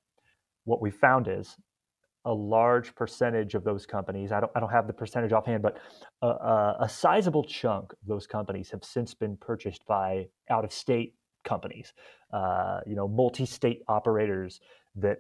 What 0.65 0.83
we 0.83 0.91
found 0.91 1.29
is 1.29 1.57
a 2.25 2.33
large 2.33 2.95
percentage 2.95 3.55
of 3.55 3.65
those 3.65 3.87
companies, 3.87 4.33
I 4.33 4.41
don't, 4.41 4.53
I 4.55 4.61
don't 4.61 4.71
have 4.71 4.87
the 4.87 4.93
percentage 4.93 5.33
offhand, 5.33 5.63
but 5.63 5.79
a, 6.21 6.27
a, 6.27 6.77
a 6.81 6.89
sizable 6.89 7.45
chunk 7.45 7.93
of 7.93 7.99
those 8.07 8.27
companies 8.27 8.71
have 8.73 8.85
since 8.85 9.15
been 9.15 9.37
purchased 9.37 9.87
by 9.87 10.27
out 10.51 10.65
of 10.65 10.73
state 10.73 11.15
companies, 11.45 11.95
uh, 12.33 12.81
you 12.87 12.95
know, 12.95 13.09
multi 13.09 13.47
state 13.47 13.83
operators 13.89 14.61
that, 14.97 15.19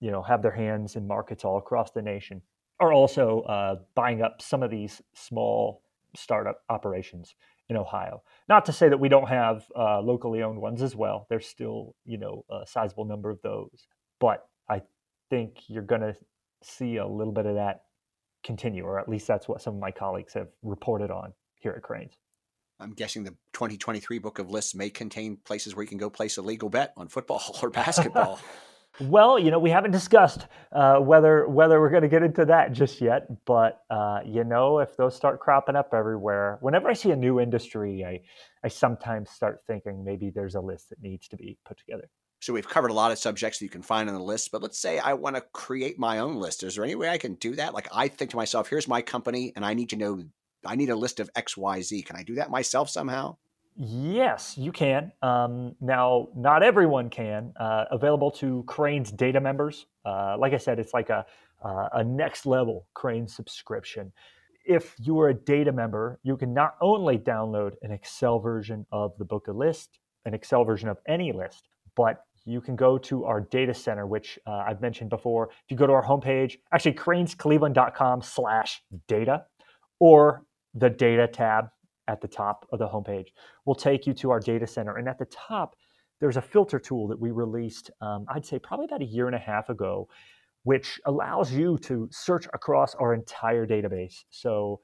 you 0.00 0.10
know, 0.10 0.22
have 0.22 0.42
their 0.42 0.50
hands 0.50 0.96
in 0.96 1.06
markets 1.06 1.44
all 1.44 1.58
across 1.58 1.90
the 1.90 2.02
nation 2.02 2.42
are 2.80 2.92
also 2.92 3.42
uh, 3.42 3.76
buying 3.94 4.22
up 4.22 4.40
some 4.40 4.62
of 4.62 4.70
these 4.70 5.02
small 5.14 5.82
startup 6.16 6.62
operations 6.70 7.34
in 7.68 7.76
Ohio. 7.76 8.22
Not 8.48 8.64
to 8.66 8.72
say 8.72 8.88
that 8.88 8.98
we 8.98 9.08
don't 9.08 9.28
have 9.28 9.64
uh, 9.76 10.00
locally 10.00 10.42
owned 10.42 10.60
ones 10.60 10.82
as 10.82 10.96
well. 10.96 11.26
There's 11.28 11.46
still, 11.46 11.94
you 12.04 12.18
know, 12.18 12.44
a 12.50 12.66
sizable 12.66 13.04
number 13.04 13.30
of 13.30 13.40
those. 13.42 13.86
But 14.18 14.48
I 14.68 14.82
think 15.28 15.60
you're 15.68 15.82
going 15.82 16.00
to 16.00 16.16
see 16.62 16.96
a 16.96 17.06
little 17.06 17.32
bit 17.32 17.46
of 17.46 17.54
that 17.54 17.82
continue, 18.42 18.84
or 18.84 18.98
at 18.98 19.08
least 19.08 19.26
that's 19.26 19.46
what 19.46 19.62
some 19.62 19.74
of 19.74 19.80
my 19.80 19.90
colleagues 19.90 20.34
have 20.34 20.48
reported 20.62 21.10
on 21.10 21.32
here 21.54 21.72
at 21.76 21.82
Crain's. 21.82 22.16
I'm 22.80 22.92
guessing 22.92 23.24
the 23.24 23.36
2023 23.52 24.18
book 24.18 24.38
of 24.38 24.50
lists 24.50 24.74
may 24.74 24.88
contain 24.88 25.36
places 25.44 25.76
where 25.76 25.82
you 25.82 25.88
can 25.88 25.98
go 25.98 26.08
place 26.08 26.38
a 26.38 26.42
legal 26.42 26.70
bet 26.70 26.94
on 26.96 27.08
football 27.08 27.42
or 27.62 27.70
basketball. 27.70 28.40
well, 29.02 29.38
you 29.38 29.50
know, 29.50 29.58
we 29.58 29.70
haven't 29.70 29.90
discussed 29.90 30.46
uh, 30.72 30.98
whether 30.98 31.48
whether 31.48 31.80
we're 31.80 31.90
going 31.90 32.02
to 32.02 32.08
get 32.08 32.22
into 32.22 32.44
that 32.46 32.72
just 32.72 33.00
yet, 33.00 33.26
but 33.44 33.82
uh, 33.90 34.20
you 34.24 34.44
know, 34.44 34.78
if 34.78 34.96
those 34.96 35.16
start 35.16 35.40
cropping 35.40 35.76
up 35.76 35.94
everywhere, 35.94 36.58
whenever 36.60 36.88
I 36.88 36.94
see 36.94 37.10
a 37.10 37.16
new 37.16 37.40
industry, 37.40 38.04
I 38.04 38.20
I 38.64 38.68
sometimes 38.68 39.30
start 39.30 39.62
thinking 39.66 40.04
maybe 40.04 40.30
there's 40.30 40.54
a 40.54 40.60
list 40.60 40.90
that 40.90 41.02
needs 41.02 41.28
to 41.28 41.36
be 41.36 41.58
put 41.64 41.78
together. 41.78 42.08
So 42.40 42.54
we've 42.54 42.68
covered 42.68 42.90
a 42.90 42.94
lot 42.94 43.12
of 43.12 43.18
subjects 43.18 43.58
that 43.58 43.66
you 43.66 43.70
can 43.70 43.82
find 43.82 44.08
on 44.08 44.14
the 44.14 44.22
list, 44.22 44.50
but 44.50 44.62
let's 44.62 44.78
say 44.78 44.98
I 44.98 45.12
want 45.12 45.36
to 45.36 45.42
create 45.52 45.98
my 45.98 46.20
own 46.20 46.36
list. 46.36 46.62
Is 46.62 46.74
there 46.74 46.84
any 46.84 46.94
way 46.94 47.10
I 47.10 47.18
can 47.18 47.34
do 47.34 47.54
that? 47.56 47.74
Like 47.74 47.88
I 47.94 48.08
think 48.08 48.30
to 48.30 48.36
myself, 48.36 48.68
here's 48.68 48.88
my 48.88 49.02
company 49.02 49.52
and 49.56 49.64
I 49.64 49.74
need 49.74 49.90
to 49.90 49.96
know 49.96 50.24
I 50.64 50.76
need 50.76 50.90
a 50.90 50.96
list 50.96 51.20
of 51.20 51.32
XYZ. 51.34 52.04
Can 52.04 52.16
I 52.16 52.22
do 52.22 52.36
that 52.36 52.50
myself 52.50 52.88
somehow? 52.88 53.36
Yes, 53.82 54.58
you 54.58 54.72
can. 54.72 55.10
Um, 55.22 55.74
now, 55.80 56.28
not 56.36 56.62
everyone 56.62 57.08
can. 57.08 57.54
Uh, 57.58 57.86
available 57.90 58.30
to 58.32 58.62
Crane's 58.66 59.10
data 59.10 59.40
members. 59.40 59.86
Uh, 60.04 60.36
like 60.38 60.52
I 60.52 60.58
said, 60.58 60.78
it's 60.78 60.92
like 60.92 61.08
a, 61.08 61.24
uh, 61.64 61.88
a 61.94 62.04
next 62.04 62.44
level 62.44 62.88
Crain 62.92 63.26
subscription. 63.26 64.12
If 64.66 64.94
you 64.98 65.18
are 65.20 65.30
a 65.30 65.34
data 65.34 65.72
member, 65.72 66.20
you 66.22 66.36
can 66.36 66.52
not 66.52 66.74
only 66.82 67.16
download 67.16 67.72
an 67.80 67.90
Excel 67.90 68.38
version 68.38 68.84
of 68.92 69.16
the 69.16 69.24
book 69.24 69.48
of 69.48 69.56
list, 69.56 69.98
an 70.26 70.34
Excel 70.34 70.62
version 70.62 70.90
of 70.90 70.98
any 71.08 71.32
list, 71.32 71.68
but 71.96 72.26
you 72.44 72.60
can 72.60 72.76
go 72.76 72.98
to 72.98 73.24
our 73.24 73.40
data 73.40 73.72
center, 73.72 74.06
which 74.06 74.38
uh, 74.46 74.62
I've 74.68 74.82
mentioned 74.82 75.08
before. 75.08 75.48
If 75.64 75.70
you 75.70 75.78
go 75.78 75.86
to 75.86 75.94
our 75.94 76.04
homepage, 76.04 76.58
actually 76.70 76.96
crainscleveland.com 76.96 78.20
slash 78.20 78.82
data 79.08 79.44
or 80.00 80.44
the 80.74 80.90
data 80.90 81.26
tab 81.26 81.70
at 82.10 82.20
the 82.20 82.28
top 82.28 82.66
of 82.72 82.78
the 82.80 82.88
homepage 82.88 83.28
will 83.64 83.74
take 83.74 84.06
you 84.06 84.12
to 84.14 84.30
our 84.30 84.40
data 84.40 84.66
center. 84.66 84.96
And 84.96 85.08
at 85.08 85.18
the 85.18 85.26
top, 85.26 85.76
there's 86.20 86.36
a 86.36 86.42
filter 86.42 86.78
tool 86.78 87.06
that 87.08 87.18
we 87.18 87.30
released, 87.30 87.90
um, 88.00 88.26
I'd 88.28 88.44
say 88.44 88.58
probably 88.58 88.86
about 88.86 89.00
a 89.00 89.06
year 89.06 89.26
and 89.26 89.36
a 89.36 89.38
half 89.38 89.68
ago, 89.68 90.08
which 90.64 91.00
allows 91.06 91.52
you 91.52 91.78
to 91.78 92.08
search 92.10 92.46
across 92.52 92.94
our 92.96 93.14
entire 93.14 93.66
database. 93.66 94.24
So, 94.30 94.80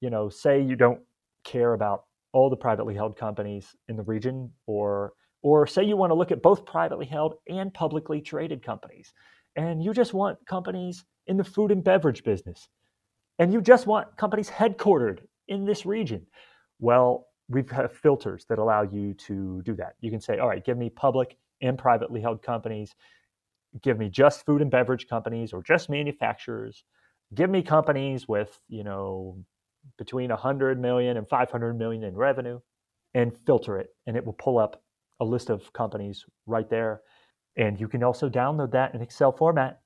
you 0.00 0.10
know, 0.10 0.28
say 0.28 0.60
you 0.60 0.74
don't 0.74 1.00
care 1.44 1.74
about 1.74 2.04
all 2.32 2.50
the 2.50 2.56
privately 2.56 2.94
held 2.94 3.16
companies 3.16 3.76
in 3.88 3.96
the 3.96 4.02
region 4.02 4.50
or 4.66 5.12
or 5.42 5.66
say 5.66 5.84
you 5.84 5.96
want 5.96 6.10
to 6.10 6.14
look 6.14 6.32
at 6.32 6.40
both 6.40 6.64
privately 6.64 7.04
held 7.04 7.34
and 7.50 7.72
publicly 7.74 8.18
traded 8.22 8.64
companies, 8.64 9.12
and 9.56 9.82
you 9.84 9.92
just 9.92 10.14
want 10.14 10.38
companies 10.46 11.04
in 11.26 11.36
the 11.36 11.44
food 11.44 11.70
and 11.70 11.84
beverage 11.84 12.24
business, 12.24 12.68
and 13.38 13.52
you 13.52 13.60
just 13.60 13.86
want 13.86 14.16
companies 14.16 14.48
headquartered 14.48 15.18
in 15.48 15.66
this 15.66 15.84
region. 15.84 16.26
Well, 16.78 17.28
we've 17.48 17.66
got 17.66 17.92
filters 17.92 18.46
that 18.48 18.58
allow 18.58 18.82
you 18.82 19.14
to 19.14 19.62
do 19.62 19.74
that. 19.76 19.94
You 20.00 20.10
can 20.10 20.20
say, 20.20 20.38
all 20.38 20.48
right, 20.48 20.64
give 20.64 20.78
me 20.78 20.90
public 20.90 21.36
and 21.60 21.78
privately 21.78 22.20
held 22.20 22.42
companies, 22.42 22.94
give 23.82 23.98
me 23.98 24.08
just 24.08 24.44
food 24.44 24.62
and 24.62 24.70
beverage 24.70 25.08
companies 25.08 25.52
or 25.52 25.62
just 25.62 25.88
manufacturers, 25.90 26.84
give 27.34 27.50
me 27.50 27.62
companies 27.62 28.28
with, 28.28 28.58
you 28.68 28.84
know, 28.84 29.38
between 29.98 30.30
100 30.30 30.80
million 30.80 31.16
and 31.16 31.28
500 31.28 31.74
million 31.78 32.04
in 32.04 32.14
revenue 32.14 32.58
and 33.12 33.36
filter 33.46 33.78
it 33.78 33.90
and 34.06 34.16
it 34.16 34.24
will 34.24 34.32
pull 34.32 34.58
up 34.58 34.82
a 35.20 35.24
list 35.24 35.50
of 35.50 35.72
companies 35.72 36.24
right 36.46 36.68
there. 36.70 37.02
And 37.56 37.78
you 37.78 37.88
can 37.88 38.02
also 38.02 38.28
download 38.28 38.72
that 38.72 38.94
in 38.94 39.00
Excel 39.00 39.30
format. 39.30 39.80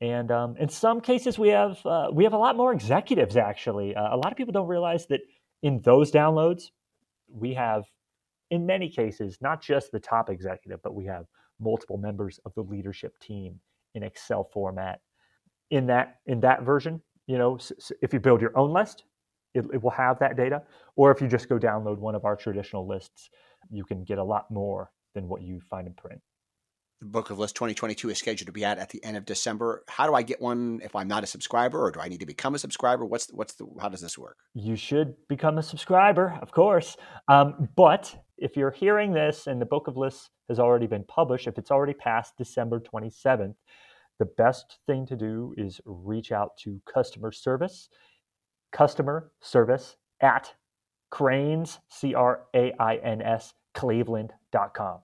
And 0.00 0.30
um, 0.30 0.56
in 0.58 0.68
some 0.68 1.00
cases, 1.00 1.38
we 1.38 1.48
have 1.48 1.78
uh, 1.86 2.08
we 2.12 2.24
have 2.24 2.34
a 2.34 2.38
lot 2.38 2.56
more 2.56 2.72
executives. 2.72 3.36
Actually, 3.36 3.94
uh, 3.94 4.14
a 4.14 4.16
lot 4.16 4.32
of 4.32 4.36
people 4.36 4.52
don't 4.52 4.66
realize 4.66 5.06
that 5.06 5.20
in 5.64 5.80
those 5.80 6.12
downloads, 6.12 6.64
we 7.26 7.54
have, 7.54 7.84
in 8.50 8.66
many 8.66 8.88
cases, 8.88 9.38
not 9.40 9.62
just 9.62 9.90
the 9.90 9.98
top 9.98 10.28
executive, 10.28 10.80
but 10.82 10.94
we 10.94 11.06
have 11.06 11.24
multiple 11.58 11.96
members 11.96 12.38
of 12.44 12.54
the 12.54 12.60
leadership 12.60 13.18
team 13.18 13.58
in 13.94 14.02
Excel 14.02 14.44
format. 14.44 15.00
In 15.70 15.86
that 15.86 16.16
in 16.26 16.38
that 16.40 16.62
version, 16.62 17.00
you 17.26 17.38
know, 17.38 17.56
so 17.56 17.94
if 18.02 18.12
you 18.12 18.20
build 18.20 18.42
your 18.42 18.56
own 18.56 18.72
list, 18.72 19.04
it, 19.54 19.64
it 19.72 19.82
will 19.82 19.90
have 19.90 20.18
that 20.18 20.36
data. 20.36 20.62
Or 20.96 21.10
if 21.10 21.22
you 21.22 21.28
just 21.28 21.48
go 21.48 21.58
download 21.58 21.98
one 21.98 22.14
of 22.14 22.26
our 22.26 22.36
traditional 22.36 22.86
lists, 22.86 23.30
you 23.70 23.84
can 23.84 24.04
get 24.04 24.18
a 24.18 24.24
lot 24.24 24.50
more 24.50 24.90
than 25.14 25.26
what 25.28 25.42
you 25.42 25.60
find 25.70 25.86
in 25.86 25.94
print. 25.94 26.20
The 27.00 27.10
Book 27.10 27.28
of 27.30 27.38
List 27.38 27.54
2022 27.56 28.10
is 28.10 28.18
scheduled 28.18 28.46
to 28.46 28.52
be 28.52 28.64
out 28.64 28.78
at 28.78 28.88
the 28.88 29.04
end 29.04 29.16
of 29.16 29.26
December. 29.26 29.84
How 29.88 30.06
do 30.06 30.14
I 30.14 30.22
get 30.22 30.40
one 30.40 30.80
if 30.82 30.96
I'm 30.96 31.06
not 31.06 31.22
a 31.22 31.26
subscriber, 31.26 31.78
or 31.78 31.90
do 31.90 32.00
I 32.00 32.08
need 32.08 32.20
to 32.20 32.26
become 32.26 32.54
a 32.54 32.58
subscriber? 32.58 33.04
What's 33.04 33.26
the, 33.26 33.36
what's 33.36 33.54
the 33.54 33.66
how 33.78 33.90
does 33.90 34.00
this 34.00 34.16
work? 34.16 34.38
You 34.54 34.74
should 34.74 35.14
become 35.28 35.58
a 35.58 35.62
subscriber, 35.62 36.38
of 36.40 36.50
course. 36.52 36.96
Um, 37.28 37.68
but 37.76 38.16
if 38.38 38.56
you're 38.56 38.70
hearing 38.70 39.12
this 39.12 39.46
and 39.46 39.60
the 39.60 39.66
Book 39.66 39.86
of 39.86 39.98
Lists 39.98 40.30
has 40.48 40.58
already 40.58 40.86
been 40.86 41.04
published, 41.04 41.46
if 41.46 41.58
it's 41.58 41.70
already 41.70 41.92
past 41.94 42.38
December 42.38 42.80
27th, 42.80 43.54
the 44.18 44.26
best 44.38 44.78
thing 44.86 45.04
to 45.06 45.16
do 45.16 45.52
is 45.58 45.80
reach 45.84 46.32
out 46.32 46.56
to 46.58 46.80
customer 46.90 47.32
service, 47.32 47.90
customer 48.72 49.30
service 49.42 49.96
at 50.20 50.54
Crains, 51.10 51.80
C 51.88 52.14
R 52.14 52.44
A 52.54 52.72
I 52.80 52.96
N 52.96 53.20
S, 53.20 53.52
cleveland.com. 53.74 55.00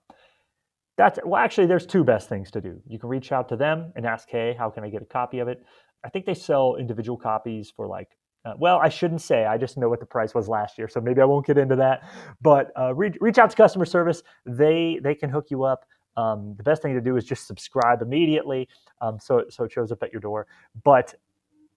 That's 1.01 1.17
well, 1.25 1.41
actually, 1.41 1.65
there's 1.65 1.87
two 1.87 2.03
best 2.03 2.29
things 2.29 2.51
to 2.51 2.61
do. 2.61 2.79
You 2.87 2.99
can 2.99 3.09
reach 3.09 3.31
out 3.31 3.49
to 3.49 3.55
them 3.55 3.91
and 3.95 4.05
ask, 4.05 4.29
hey, 4.29 4.55
how 4.55 4.69
can 4.69 4.83
I 4.83 4.89
get 4.89 5.01
a 5.01 5.05
copy 5.05 5.39
of 5.39 5.47
it? 5.47 5.65
I 6.05 6.09
think 6.09 6.27
they 6.27 6.35
sell 6.35 6.75
individual 6.75 7.17
copies 7.17 7.73
for 7.75 7.87
like, 7.87 8.09
uh, 8.45 8.53
well, 8.59 8.77
I 8.77 8.89
shouldn't 8.89 9.23
say. 9.23 9.45
I 9.45 9.57
just 9.57 9.79
know 9.79 9.89
what 9.89 9.99
the 9.99 10.05
price 10.05 10.35
was 10.35 10.47
last 10.47 10.77
year, 10.77 10.87
so 10.87 11.01
maybe 11.01 11.19
I 11.19 11.25
won't 11.25 11.47
get 11.47 11.57
into 11.57 11.75
that. 11.77 12.07
But 12.39 12.71
uh, 12.79 12.93
reach, 12.93 13.17
reach 13.19 13.39
out 13.39 13.49
to 13.49 13.55
customer 13.55 13.85
service. 13.85 14.21
They 14.45 14.99
they 15.01 15.15
can 15.15 15.31
hook 15.31 15.47
you 15.49 15.63
up. 15.63 15.85
Um, 16.17 16.53
the 16.55 16.61
best 16.61 16.83
thing 16.83 16.93
to 16.93 17.01
do 17.01 17.17
is 17.17 17.25
just 17.25 17.47
subscribe 17.47 18.03
immediately, 18.03 18.69
um, 19.01 19.17
so 19.19 19.45
so 19.49 19.63
it 19.63 19.71
shows 19.71 19.91
up 19.91 20.03
at 20.03 20.11
your 20.11 20.21
door. 20.21 20.45
But 20.83 21.15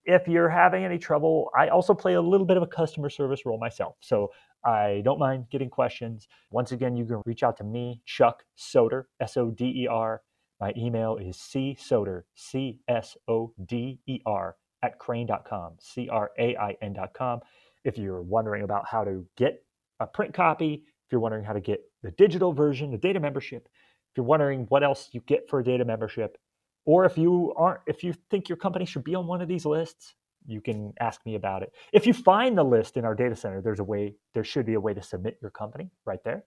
if 0.05 0.29
you're 0.29 0.49
having 0.49 0.85
any 0.85 0.99
trouble, 0.99 1.51
I 1.57 1.69
also 1.69 1.95
play 1.95 2.15
a 2.15 2.21
little 2.21 2.47
bit 2.47 2.57
of 2.57 2.63
a 2.63 2.67
customer 2.67 3.09
service 3.09 3.47
role 3.47 3.59
myself. 3.59 3.97
So 4.01 4.31
I 4.65 5.03
don't 5.05 5.19
mind 5.19 5.47
getting 5.51 5.71
questions. 5.71 6.29
Once 6.51 6.73
again, 6.73 6.97
you 6.97 7.05
can 7.05 7.23
reach 7.27 7.43
out 7.43 7.57
to 7.59 7.65
me, 7.65 8.03
Chuck 8.07 8.45
Soder, 8.57 9.05
S 9.21 9.37
O 9.37 9.51
D 9.51 9.85
E 9.85 9.87
R. 9.89 10.23
My 10.61 10.73
email 10.77 11.17
is 11.17 11.37
csoder, 11.37 12.23
C 12.35 12.79
S 12.89 13.17
O 13.29 13.53
D 13.67 13.99
E 14.07 14.21
R, 14.25 14.57
at 14.83 14.99
crain.com, 14.99 15.75
C 15.81 16.09
R 16.09 16.31
A 16.39 16.57
I 16.57 16.77
N.com. 16.81 17.41
If 17.85 17.99
you're 17.99 18.23
wondering 18.23 18.63
about 18.63 18.87
how 18.89 19.05
to 19.05 19.27
get 19.37 19.65
a 20.01 20.07
print 20.07 20.33
copy, 20.33 20.85
if 20.85 21.13
you're 21.13 21.21
wondering 21.21 21.45
how 21.45 21.53
to 21.53 21.61
get 21.61 21.81
the 22.03 22.11
digital 22.13 22.53
version, 22.53 22.91
the 22.91 22.99
data 22.99 23.21
membership, 23.21 23.69
if 24.11 24.17
you're 24.17 24.27
wondering 24.27 24.67
what 24.69 24.83
else 24.83 25.11
you 25.13 25.21
get 25.27 25.49
for 25.49 25.61
a 25.61 25.65
data 25.65 25.85
membership, 25.85 26.39
or 26.85 27.05
if 27.05 27.17
you 27.17 27.53
aren't, 27.57 27.81
if 27.87 28.05
you 28.05 28.15
think 28.31 28.49
your 28.49 28.57
company 28.57 28.85
should 28.85 29.05
be 29.05 29.15
on 29.15 29.27
one 29.27 29.41
of 29.41 29.49
these 29.49 29.65
lists, 29.65 30.15
you 30.47 30.61
can 30.61 30.93
ask 31.01 31.25
me 31.25 31.37
about 31.37 31.63
it. 31.63 31.73
If 31.93 32.07
you 32.07 32.13
find 32.13 32.57
the 32.57 32.65
list 32.65 32.97
in 32.97 33.05
our 33.05 33.15
data 33.15 33.35
center, 33.35 33.63
there's 33.63 33.81
a 33.81 33.85
way, 33.85 34.15
there 34.35 34.45
should 34.45 34.67
be 34.67 34.75
a 34.75 34.81
way 34.81 34.93
to 34.95 35.03
submit 35.03 35.39
your 35.41 35.51
company 35.51 35.91
right 36.05 36.23
there. 36.25 36.45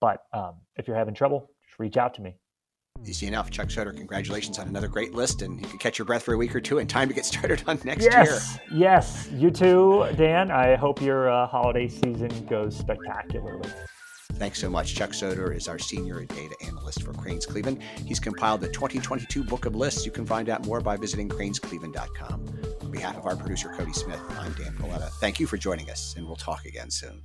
But 0.00 0.22
um, 0.32 0.54
if 0.76 0.88
you're 0.88 0.96
having 0.96 1.14
trouble, 1.14 1.50
just 1.66 1.78
reach 1.78 1.96
out 1.96 2.14
to 2.14 2.22
me. 2.22 2.36
Easy 3.04 3.26
enough. 3.26 3.50
Chuck 3.50 3.68
Soder, 3.68 3.94
congratulations 3.94 4.58
on 4.58 4.68
another 4.68 4.88
great 4.88 5.14
list, 5.14 5.42
and 5.42 5.60
you 5.60 5.66
can 5.66 5.78
catch 5.78 5.98
your 5.98 6.06
breath 6.06 6.22
for 6.22 6.34
a 6.34 6.36
week 6.36 6.56
or 6.56 6.60
two 6.60 6.78
and 6.78 6.88
time 6.88 7.08
to 7.08 7.14
get 7.14 7.24
started 7.26 7.62
on 7.66 7.78
next 7.84 8.04
yes, 8.04 8.58
year. 8.70 8.78
Yes, 8.78 9.28
you 9.32 9.50
too, 9.50 10.08
Dan. 10.16 10.50
I 10.50 10.76
hope 10.76 11.00
your 11.00 11.30
uh, 11.30 11.46
holiday 11.46 11.88
season 11.88 12.30
goes 12.46 12.76
spectacularly. 12.76 13.68
Thanks 14.38 14.60
so 14.60 14.68
much. 14.68 14.94
Chuck 14.94 15.10
Soder 15.10 15.54
is 15.56 15.66
our 15.66 15.78
senior 15.78 16.24
data 16.24 16.54
analyst 16.66 17.02
for 17.02 17.12
Crain's 17.14 17.46
Cleveland. 17.46 17.82
He's 18.04 18.20
compiled 18.20 18.60
the 18.60 18.68
2022 18.68 19.42
book 19.42 19.64
of 19.64 19.74
lists. 19.74 20.04
You 20.04 20.12
can 20.12 20.26
find 20.26 20.48
out 20.48 20.66
more 20.66 20.80
by 20.80 20.96
visiting 20.96 21.28
crainscleveland.com. 21.28 22.46
On 22.82 22.90
behalf 22.90 23.16
of 23.16 23.26
our 23.26 23.36
producer, 23.36 23.70
Cody 23.70 23.94
Smith, 23.94 24.20
I'm 24.38 24.52
Dan 24.52 24.74
Paletta. 24.74 25.10
Thank 25.20 25.40
you 25.40 25.46
for 25.46 25.56
joining 25.56 25.90
us, 25.90 26.14
and 26.16 26.26
we'll 26.26 26.36
talk 26.36 26.66
again 26.66 26.90
soon. 26.90 27.22